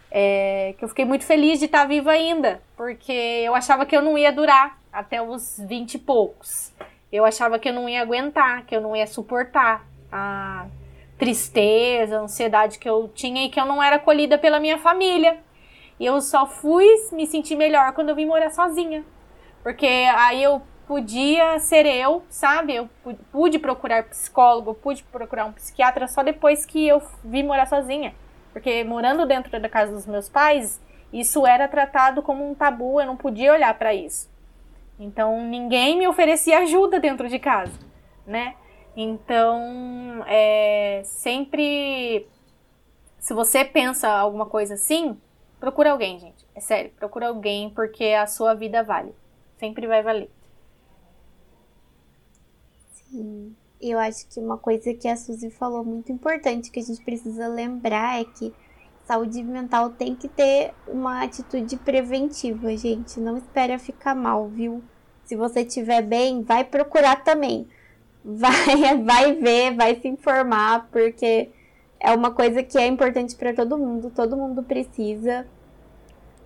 [0.09, 4.03] é, que eu fiquei muito feliz de estar viva ainda, porque eu achava que eu
[4.03, 6.73] não ia durar até os 20 e poucos.
[7.11, 10.69] Eu achava que eu não ia aguentar, que eu não ia suportar a
[11.21, 15.39] tristeza, ansiedade que eu tinha e que eu não era acolhida pela minha família.
[16.01, 19.05] E eu só fui me sentir melhor quando eu vim morar sozinha.
[19.63, 22.75] Porque aí eu podia ser eu, sabe?
[22.75, 27.67] Eu pu- pude procurar psicólogo, pude procurar um psiquiatra só depois que eu vim morar
[27.67, 28.15] sozinha.
[28.53, 30.81] Porque morando dentro da casa dos meus pais,
[31.13, 34.29] isso era tratado como um tabu, eu não podia olhar para isso.
[34.99, 37.79] Então ninguém me oferecia ajuda dentro de casa,
[38.27, 38.55] né?
[38.97, 42.27] Então, é, sempre.
[43.19, 45.17] Se você pensa alguma coisa assim,
[45.59, 46.47] procura alguém, gente.
[46.55, 49.15] É sério, procura alguém porque a sua vida vale.
[49.59, 50.31] Sempre vai valer.
[52.93, 53.55] Sim.
[53.81, 57.49] Eu acho que uma coisa que a Suzy falou muito importante que a gente precisa
[57.49, 58.53] lembrar é que
[59.05, 63.19] saúde mental tem que ter uma atitude preventiva, gente.
[63.19, 64.83] Não espera ficar mal, viu?
[65.25, 67.67] Se você estiver bem, vai procurar também.
[68.25, 71.49] Vai, vai ver, vai se informar, porque
[71.99, 74.11] é uma coisa que é importante para todo mundo.
[74.15, 75.47] Todo mundo precisa.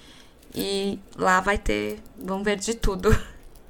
[0.55, 1.99] E lá vai ter.
[2.17, 3.11] Vão ver de tudo.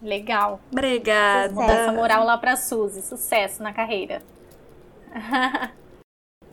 [0.00, 0.60] Legal.
[0.70, 1.64] Obrigada.
[1.64, 3.02] Essa moral lá pra Suzy.
[3.02, 4.22] Sucesso na carreira.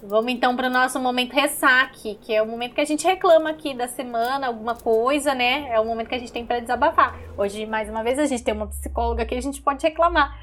[0.06, 3.50] Vamos então para o nosso momento ressaque, que é o momento que a gente reclama
[3.50, 5.70] aqui da semana, alguma coisa, né?
[5.70, 7.18] É o momento que a gente tem para desabafar.
[7.38, 10.38] Hoje, mais uma vez, a gente tem uma psicóloga que a gente pode reclamar.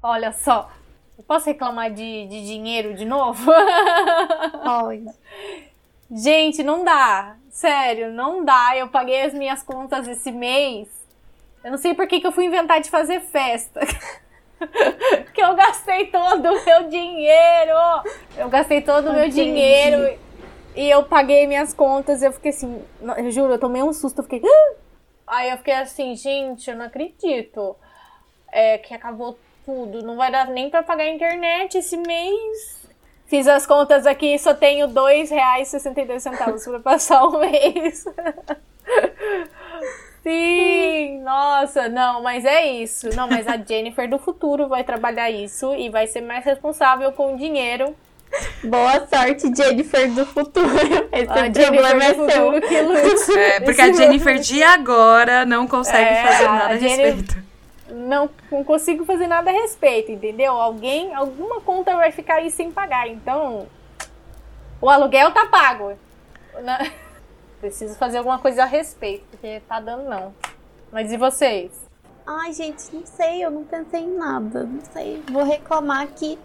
[0.00, 0.70] Olha só,
[1.18, 3.50] eu posso reclamar de, de dinheiro de novo?
[4.64, 5.04] Pode.
[6.10, 7.36] Gente, não dá.
[7.58, 8.76] Sério, não dá.
[8.76, 10.86] Eu paguei as minhas contas esse mês.
[11.64, 13.80] Eu não sei por que, que eu fui inventar de fazer festa.
[15.34, 17.72] que eu gastei todo o meu dinheiro.
[18.36, 20.16] Eu gastei todo o meu dinheiro.
[20.76, 22.22] E eu paguei minhas contas.
[22.22, 22.80] Eu fiquei assim,
[23.16, 24.20] eu juro, eu tomei um susto.
[24.20, 24.40] Eu fiquei.
[24.44, 24.74] Ah!
[25.26, 27.74] Aí eu fiquei assim, gente, eu não acredito.
[28.52, 29.36] É, que acabou
[29.66, 30.00] tudo.
[30.04, 32.77] Não vai dar nem para pagar a internet esse mês.
[33.28, 38.06] Fiz as contas aqui, só tenho R$ 2,62 para passar o mês.
[40.22, 43.14] Sim, nossa, não, mas é isso.
[43.14, 47.34] Não, mas a Jennifer do futuro vai trabalhar isso e vai ser mais responsável com
[47.34, 47.94] o dinheiro.
[48.64, 50.68] Boa sorte, Jennifer do futuro.
[51.12, 53.38] Esse a Jennifer é do futuro que lute.
[53.38, 57.47] É, porque a Jennifer de agora não consegue é, fazer nada a, a respeito
[57.90, 60.52] não, não consigo fazer nada a respeito, entendeu?
[60.52, 63.08] Alguém, alguma conta vai ficar aí sem pagar.
[63.08, 63.66] Então,
[64.80, 65.92] o aluguel tá pago.
[67.60, 70.34] Preciso fazer alguma coisa a respeito, porque tá dando não.
[70.92, 71.72] Mas e vocês?
[72.26, 74.64] Ai, gente, não sei, eu não pensei em nada.
[74.64, 76.38] Não sei, vou reclamar que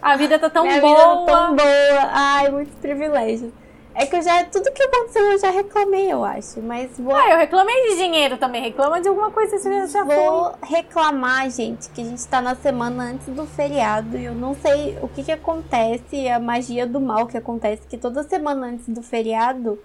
[0.00, 0.94] a vida tá tão Minha boa.
[0.94, 2.10] Vida tá tão boa.
[2.12, 3.52] Ai, muitos privilégios.
[3.98, 4.44] É que eu já.
[4.44, 6.60] Tudo que aconteceu eu já reclamei, eu acho.
[6.60, 7.16] Mas vou.
[7.16, 8.60] Ah, eu reclamei de dinheiro também.
[8.60, 10.68] Reclama de alguma coisa que já Vou foi.
[10.68, 14.18] reclamar, gente, que a gente tá na semana antes do feriado.
[14.18, 17.96] E eu não sei o que que acontece, a magia do mal que acontece, que
[17.96, 19.78] toda semana antes do feriado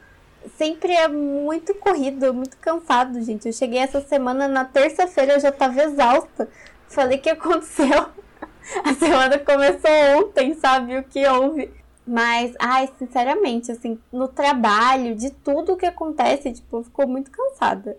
[0.58, 3.48] sempre é muito corrido, muito cansado, gente.
[3.48, 6.50] Eu cheguei essa semana, na terça-feira eu já tava exausta.
[6.90, 8.08] Falei o que aconteceu.
[8.84, 9.90] A semana começou
[10.20, 10.98] ontem, sabe?
[10.98, 11.72] O que houve.
[12.06, 17.96] Mas, ai, sinceramente, assim, no trabalho, de tudo que acontece, tipo, ficou muito cansada.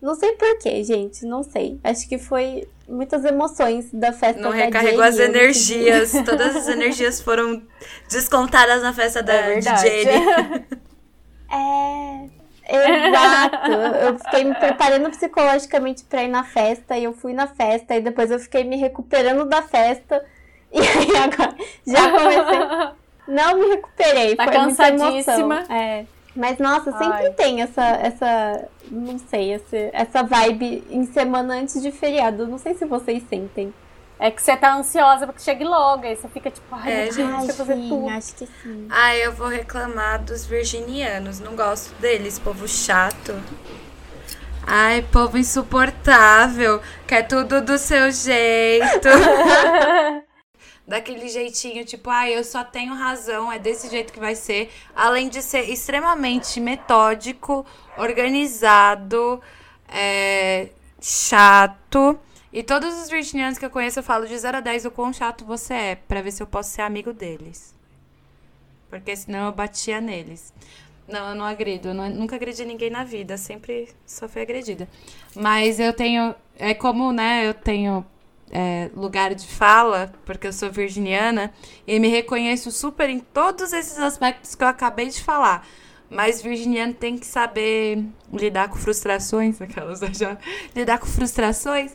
[0.00, 1.80] Não sei porquê, gente, não sei.
[1.82, 6.12] Acho que foi muitas emoções da festa não da recarregou as energias.
[6.24, 7.62] Todas as energias foram
[8.08, 10.66] descontadas na festa da é Jenny.
[11.50, 12.28] É.
[12.68, 13.72] Exato.
[13.72, 18.02] Eu fiquei me preparando psicologicamente para ir na festa e eu fui na festa e
[18.02, 20.22] depois eu fiquei me recuperando da festa.
[20.70, 22.98] E aí agora já comecei
[23.28, 24.34] não me recuperei.
[24.34, 25.64] Tá foi cansadíssima.
[25.70, 26.06] É.
[26.34, 27.32] Mas, nossa, sempre Ai.
[27.32, 32.46] tem essa, essa, não sei, essa, essa vibe em semana antes de feriado.
[32.46, 33.74] Não sei se vocês sentem.
[34.20, 37.32] É que você tá ansiosa porque chegue logo, aí você fica tipo, ai, é, gente,
[37.32, 38.08] ai, fazer sim, tudo.
[38.08, 38.88] acho que sim.
[38.90, 43.40] Ah, eu vou reclamar dos virginianos, não gosto deles, povo chato.
[44.66, 49.08] Ai, povo insuportável, quer tudo do seu jeito.
[50.88, 54.70] daquele jeitinho, tipo, ah, eu só tenho razão, é desse jeito que vai ser.
[54.96, 57.66] Além de ser extremamente metódico,
[57.98, 59.40] organizado,
[59.86, 62.18] é, chato.
[62.50, 65.12] E todos os virginianos que eu conheço, eu falo de 0 a 10 o quão
[65.12, 67.76] chato você é, pra ver se eu posso ser amigo deles.
[68.88, 70.54] Porque senão eu batia neles.
[71.06, 71.88] Não, eu não agrido.
[71.88, 73.36] Eu não, nunca agredi ninguém na vida.
[73.36, 74.88] Sempre só fui agredida.
[75.34, 76.34] Mas eu tenho.
[76.58, 77.46] É como, né?
[77.46, 78.04] Eu tenho
[78.50, 81.52] é, lugar de fala, porque eu sou virginiana,
[81.86, 85.66] e me reconheço super em todos esses aspectos que eu acabei de falar.
[86.10, 90.38] Mas virginiano tem que saber lidar com frustrações, aquelas já
[90.74, 91.92] lidar com frustrações.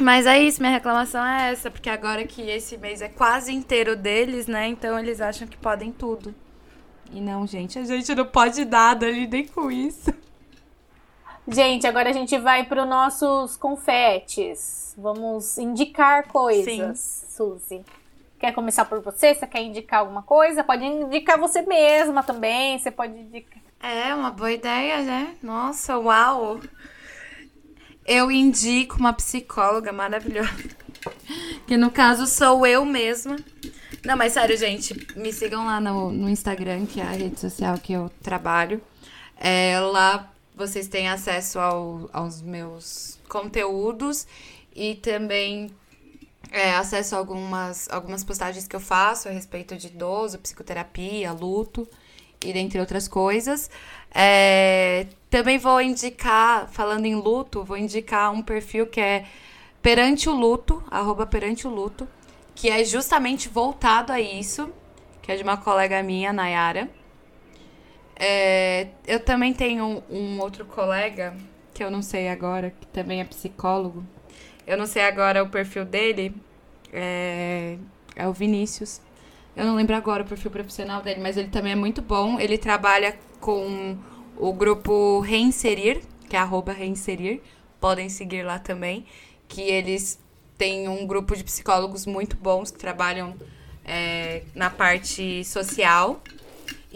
[0.00, 3.96] Mas é isso, minha reclamação é essa, porque agora que esse mês é quase inteiro
[3.96, 4.68] deles, né?
[4.68, 6.34] Então eles acham que podem tudo.
[7.12, 10.12] E não, gente, a gente não pode nada ali nem com isso.
[11.48, 14.94] Gente, agora a gente vai para os nossos confetes.
[14.98, 17.26] Vamos indicar coisas, Sim.
[17.36, 17.84] Suzy.
[18.38, 19.34] Quer começar por você?
[19.34, 20.64] Você quer indicar alguma coisa?
[20.64, 22.78] Pode indicar você mesma também.
[22.78, 23.62] Você pode indicar.
[23.80, 25.36] É, uma boa ideia, né?
[25.42, 26.60] Nossa, uau!
[28.04, 30.50] Eu indico uma psicóloga maravilhosa.
[31.66, 33.36] Que no caso sou eu mesma.
[34.04, 37.78] Não, mas sério, gente, me sigam lá no, no Instagram, que é a rede social
[37.78, 38.80] que eu trabalho.
[39.38, 44.26] É, lá vocês têm acesso ao, aos meus conteúdos
[44.74, 45.70] e também
[46.50, 51.86] é, acesso a algumas, algumas postagens que eu faço a respeito de idoso, psicoterapia, luto
[52.42, 53.70] e dentre outras coisas.
[54.14, 59.26] É, também vou indicar, falando em luto, vou indicar um perfil que é
[59.82, 62.08] Perante o Luto, arroba Perante o Luto,
[62.54, 64.72] que é justamente voltado a isso,
[65.22, 66.90] que é de uma colega minha, Nayara.
[68.18, 71.36] É, eu também tenho um, outro colega,
[71.74, 74.04] que eu não sei agora, que também é psicólogo.
[74.66, 76.34] Eu não sei agora o perfil dele.
[76.92, 77.76] É,
[78.14, 79.00] é o Vinícius.
[79.54, 82.40] Eu não lembro agora o perfil profissional dele, mas ele também é muito bom.
[82.40, 83.96] Ele trabalha com
[84.36, 87.40] o grupo Reinserir, que é arroba Reinserir.
[87.78, 89.04] Podem seguir lá também.
[89.46, 90.18] Que eles
[90.56, 93.36] têm um grupo de psicólogos muito bons que trabalham
[93.84, 96.20] é, na parte social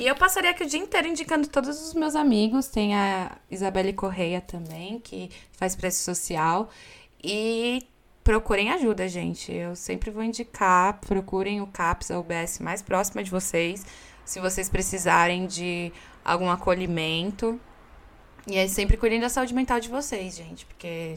[0.01, 2.69] e eu passaria aqui o dia inteiro indicando todos os meus amigos.
[2.69, 6.71] Tem a Isabelle Correia também, que faz preço social.
[7.23, 7.87] E
[8.25, 9.53] procurem ajuda, gente.
[9.53, 13.85] Eu sempre vou indicar, procurem o CAPS, a UBS mais próxima de vocês,
[14.25, 15.93] se vocês precisarem de
[16.25, 17.61] algum acolhimento.
[18.47, 21.17] E é sempre cuidem da saúde mental de vocês, gente, porque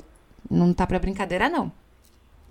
[0.52, 1.72] não tá para brincadeira não.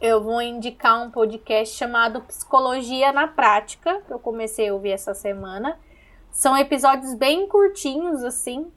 [0.00, 5.12] Eu vou indicar um podcast chamado Psicologia na Prática, que eu comecei a ouvir essa
[5.12, 5.78] semana
[6.32, 8.72] são episódios bem curtinhos, assim.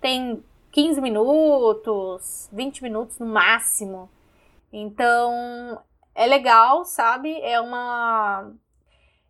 [0.00, 4.08] Tem 15 minutos, 20 minutos no máximo.
[4.72, 5.82] Então,
[6.14, 7.38] é legal, sabe?
[7.42, 8.52] É uma.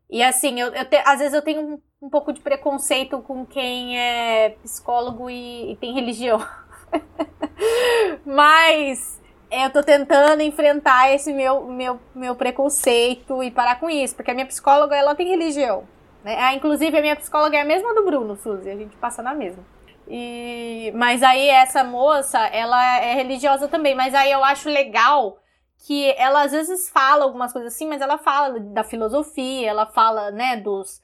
[0.08, 0.96] E assim, eu, eu te...
[1.04, 5.76] às vezes eu tenho um, um, pouco de preconceito com quem é psicólogo e, e
[5.76, 6.46] tem religião.
[8.24, 9.20] Mas
[9.50, 14.34] eu tô tentando enfrentar esse meu, meu, meu preconceito e parar com isso, porque a
[14.34, 15.86] minha psicóloga ela tem religião.
[16.24, 16.36] Né?
[16.38, 18.70] Ah, inclusive, a minha psicóloga é a mesma do Bruno, Suzy.
[18.70, 19.64] A gente passa na mesma.
[20.06, 23.94] E, mas aí essa moça, ela é religiosa também.
[23.94, 25.38] Mas aí eu acho legal
[25.86, 30.30] que ela às vezes fala algumas coisas assim, mas ela fala da filosofia, ela fala,
[30.30, 31.02] né, dos...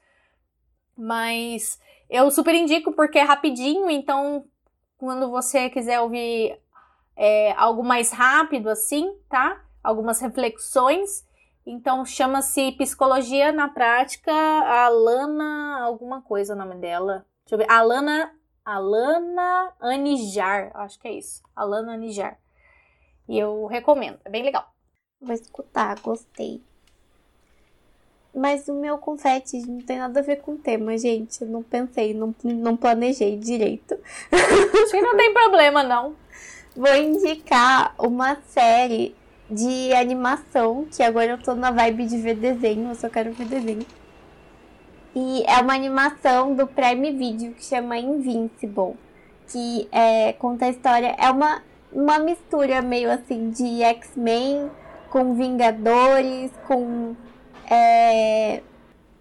[0.97, 4.45] Mas eu super indico porque é rapidinho, então
[4.97, 6.57] quando você quiser ouvir
[7.15, 9.61] é, algo mais rápido assim, tá?
[9.83, 11.25] Algumas reflexões,
[11.65, 17.25] então chama-se Psicologia na Prática, Alana, alguma coisa o nome dela.
[17.45, 17.71] Deixa eu ver.
[17.71, 18.33] Alana,
[18.65, 21.41] Alana Anijar, acho que é isso.
[21.55, 22.39] Alana Anijar.
[23.27, 24.67] E eu recomendo, é bem legal.
[25.21, 26.63] Vou escutar, gostei.
[28.33, 31.41] Mas o meu confete não tem nada a ver com o tema, gente.
[31.41, 33.97] Eu não pensei, não, não planejei direito.
[34.31, 36.15] Acho que não tem problema, não.
[36.75, 39.15] Vou indicar uma série
[39.49, 43.45] de animação, que agora eu tô na vibe de ver desenho, eu só quero ver
[43.45, 43.85] desenho.
[45.15, 48.93] E é uma animação do Prime Video que chama Invincible,
[49.47, 54.69] que é, conta a história, é uma, uma mistura meio assim de X-Men
[55.09, 57.15] com Vingadores, com
[57.69, 58.61] é,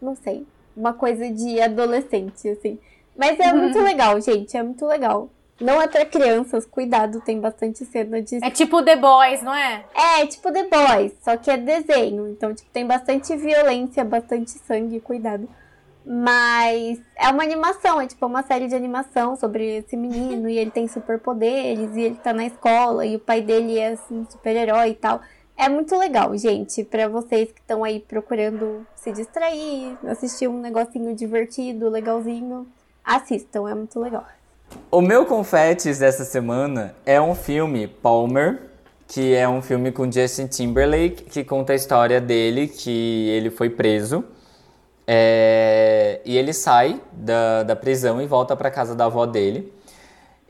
[0.00, 0.46] não sei,
[0.76, 2.78] uma coisa de adolescente assim.
[3.16, 5.30] Mas é muito legal, gente, é muito legal.
[5.60, 8.36] Não é pra crianças, cuidado, tem bastante cena de.
[8.44, 9.84] É tipo The Boys, não é?
[9.92, 12.28] É, tipo The Boys, só que é desenho.
[12.28, 15.48] Então, tipo, tem bastante violência, bastante sangue, cuidado.
[16.06, 20.70] Mas é uma animação, é tipo uma série de animação sobre esse menino e ele
[20.70, 24.94] tem superpoderes e ele tá na escola e o pai dele é assim, super-herói e
[24.94, 25.20] tal.
[25.54, 31.14] É muito legal, gente, para vocês que estão aí procurando se distrair, assistir um negocinho
[31.14, 32.66] divertido, legalzinho.
[33.04, 34.24] Assistam, é muito legal.
[34.90, 38.62] O meu confetes dessa semana é um filme, Palmer,
[39.06, 43.70] que é um filme com Justin Timberlake, que conta a história dele, que ele foi
[43.70, 44.24] preso.
[45.06, 49.72] É, e ele sai da, da prisão e volta para casa da avó dele.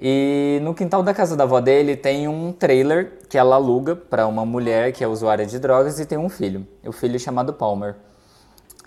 [0.01, 4.27] E no quintal da casa da avó dele tem um trailer que ela aluga para
[4.27, 6.67] uma mulher que é usuária de drogas e tem um filho.
[6.85, 7.97] O filho chamado Palmer.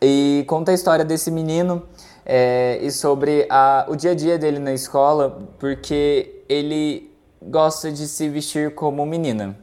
[0.02, 1.84] E conta a história desse menino
[2.26, 7.12] é, e sobre a, o dia a dia dele na escola, porque ele
[7.42, 9.58] gosta de se vestir como menina.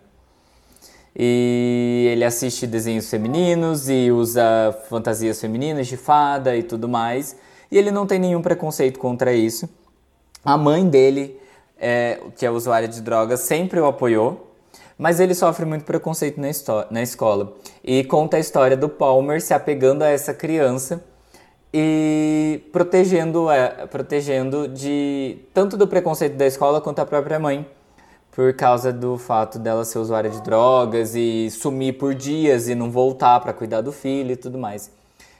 [1.16, 7.36] E ele assiste desenhos femininos e usa fantasias femininas de fada e tudo mais.
[7.70, 9.68] E ele não tem nenhum preconceito contra isso.
[10.44, 11.39] A mãe dele,
[11.78, 14.47] é, que é usuária de drogas, sempre o apoiou.
[14.97, 16.48] Mas ele sofre muito preconceito na,
[16.90, 17.52] na escola.
[17.85, 21.05] E conta a história do Palmer se apegando a essa criança
[21.80, 27.64] e protegendo, é, protegendo de tanto do preconceito da escola quanto a própria mãe
[28.32, 32.90] por causa do fato dela ser usuária de drogas e sumir por dias e não
[32.90, 34.90] voltar para cuidar do filho e tudo mais.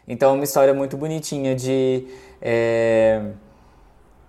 [0.07, 2.07] Então é uma história muito bonitinha de
[2.41, 3.21] é,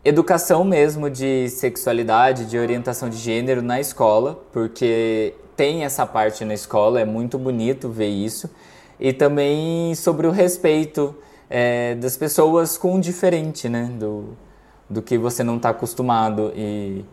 [0.03, 6.55] educação mesmo de sexualidade, de orientação de gênero na escola, porque tem essa parte na
[6.55, 8.49] escola, é muito bonito ver isso.
[8.99, 11.15] E também sobre o respeito
[11.49, 13.85] é, das pessoas com o diferente, né?
[13.85, 14.37] Do,
[14.89, 16.51] do que você não está acostumado.
[16.55, 17.03] E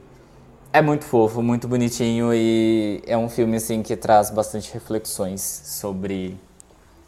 [0.73, 6.39] é muito fofo, muito bonitinho e é um filme assim que traz bastante reflexões sobre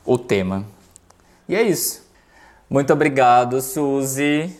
[0.05, 0.65] o tema.
[1.49, 2.07] E é isso.
[2.69, 4.55] Muito obrigado, Suzy.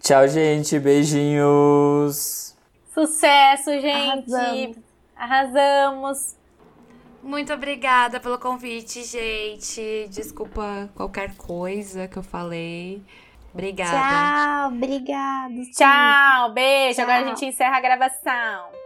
[0.00, 0.78] Tchau, gente.
[0.78, 2.54] Beijinhos.
[2.92, 4.34] Sucesso, gente.
[4.34, 4.76] Arrasamos.
[5.16, 6.39] Arrasamos.
[7.22, 10.08] Muito obrigada pelo convite, gente.
[10.08, 13.02] Desculpa qualquer coisa que eu falei.
[13.52, 13.90] Obrigada.
[13.90, 15.70] Tchau, obrigado.
[15.72, 16.96] Tchau, beijo.
[16.96, 17.04] Tchau.
[17.04, 18.79] Agora a gente encerra a gravação.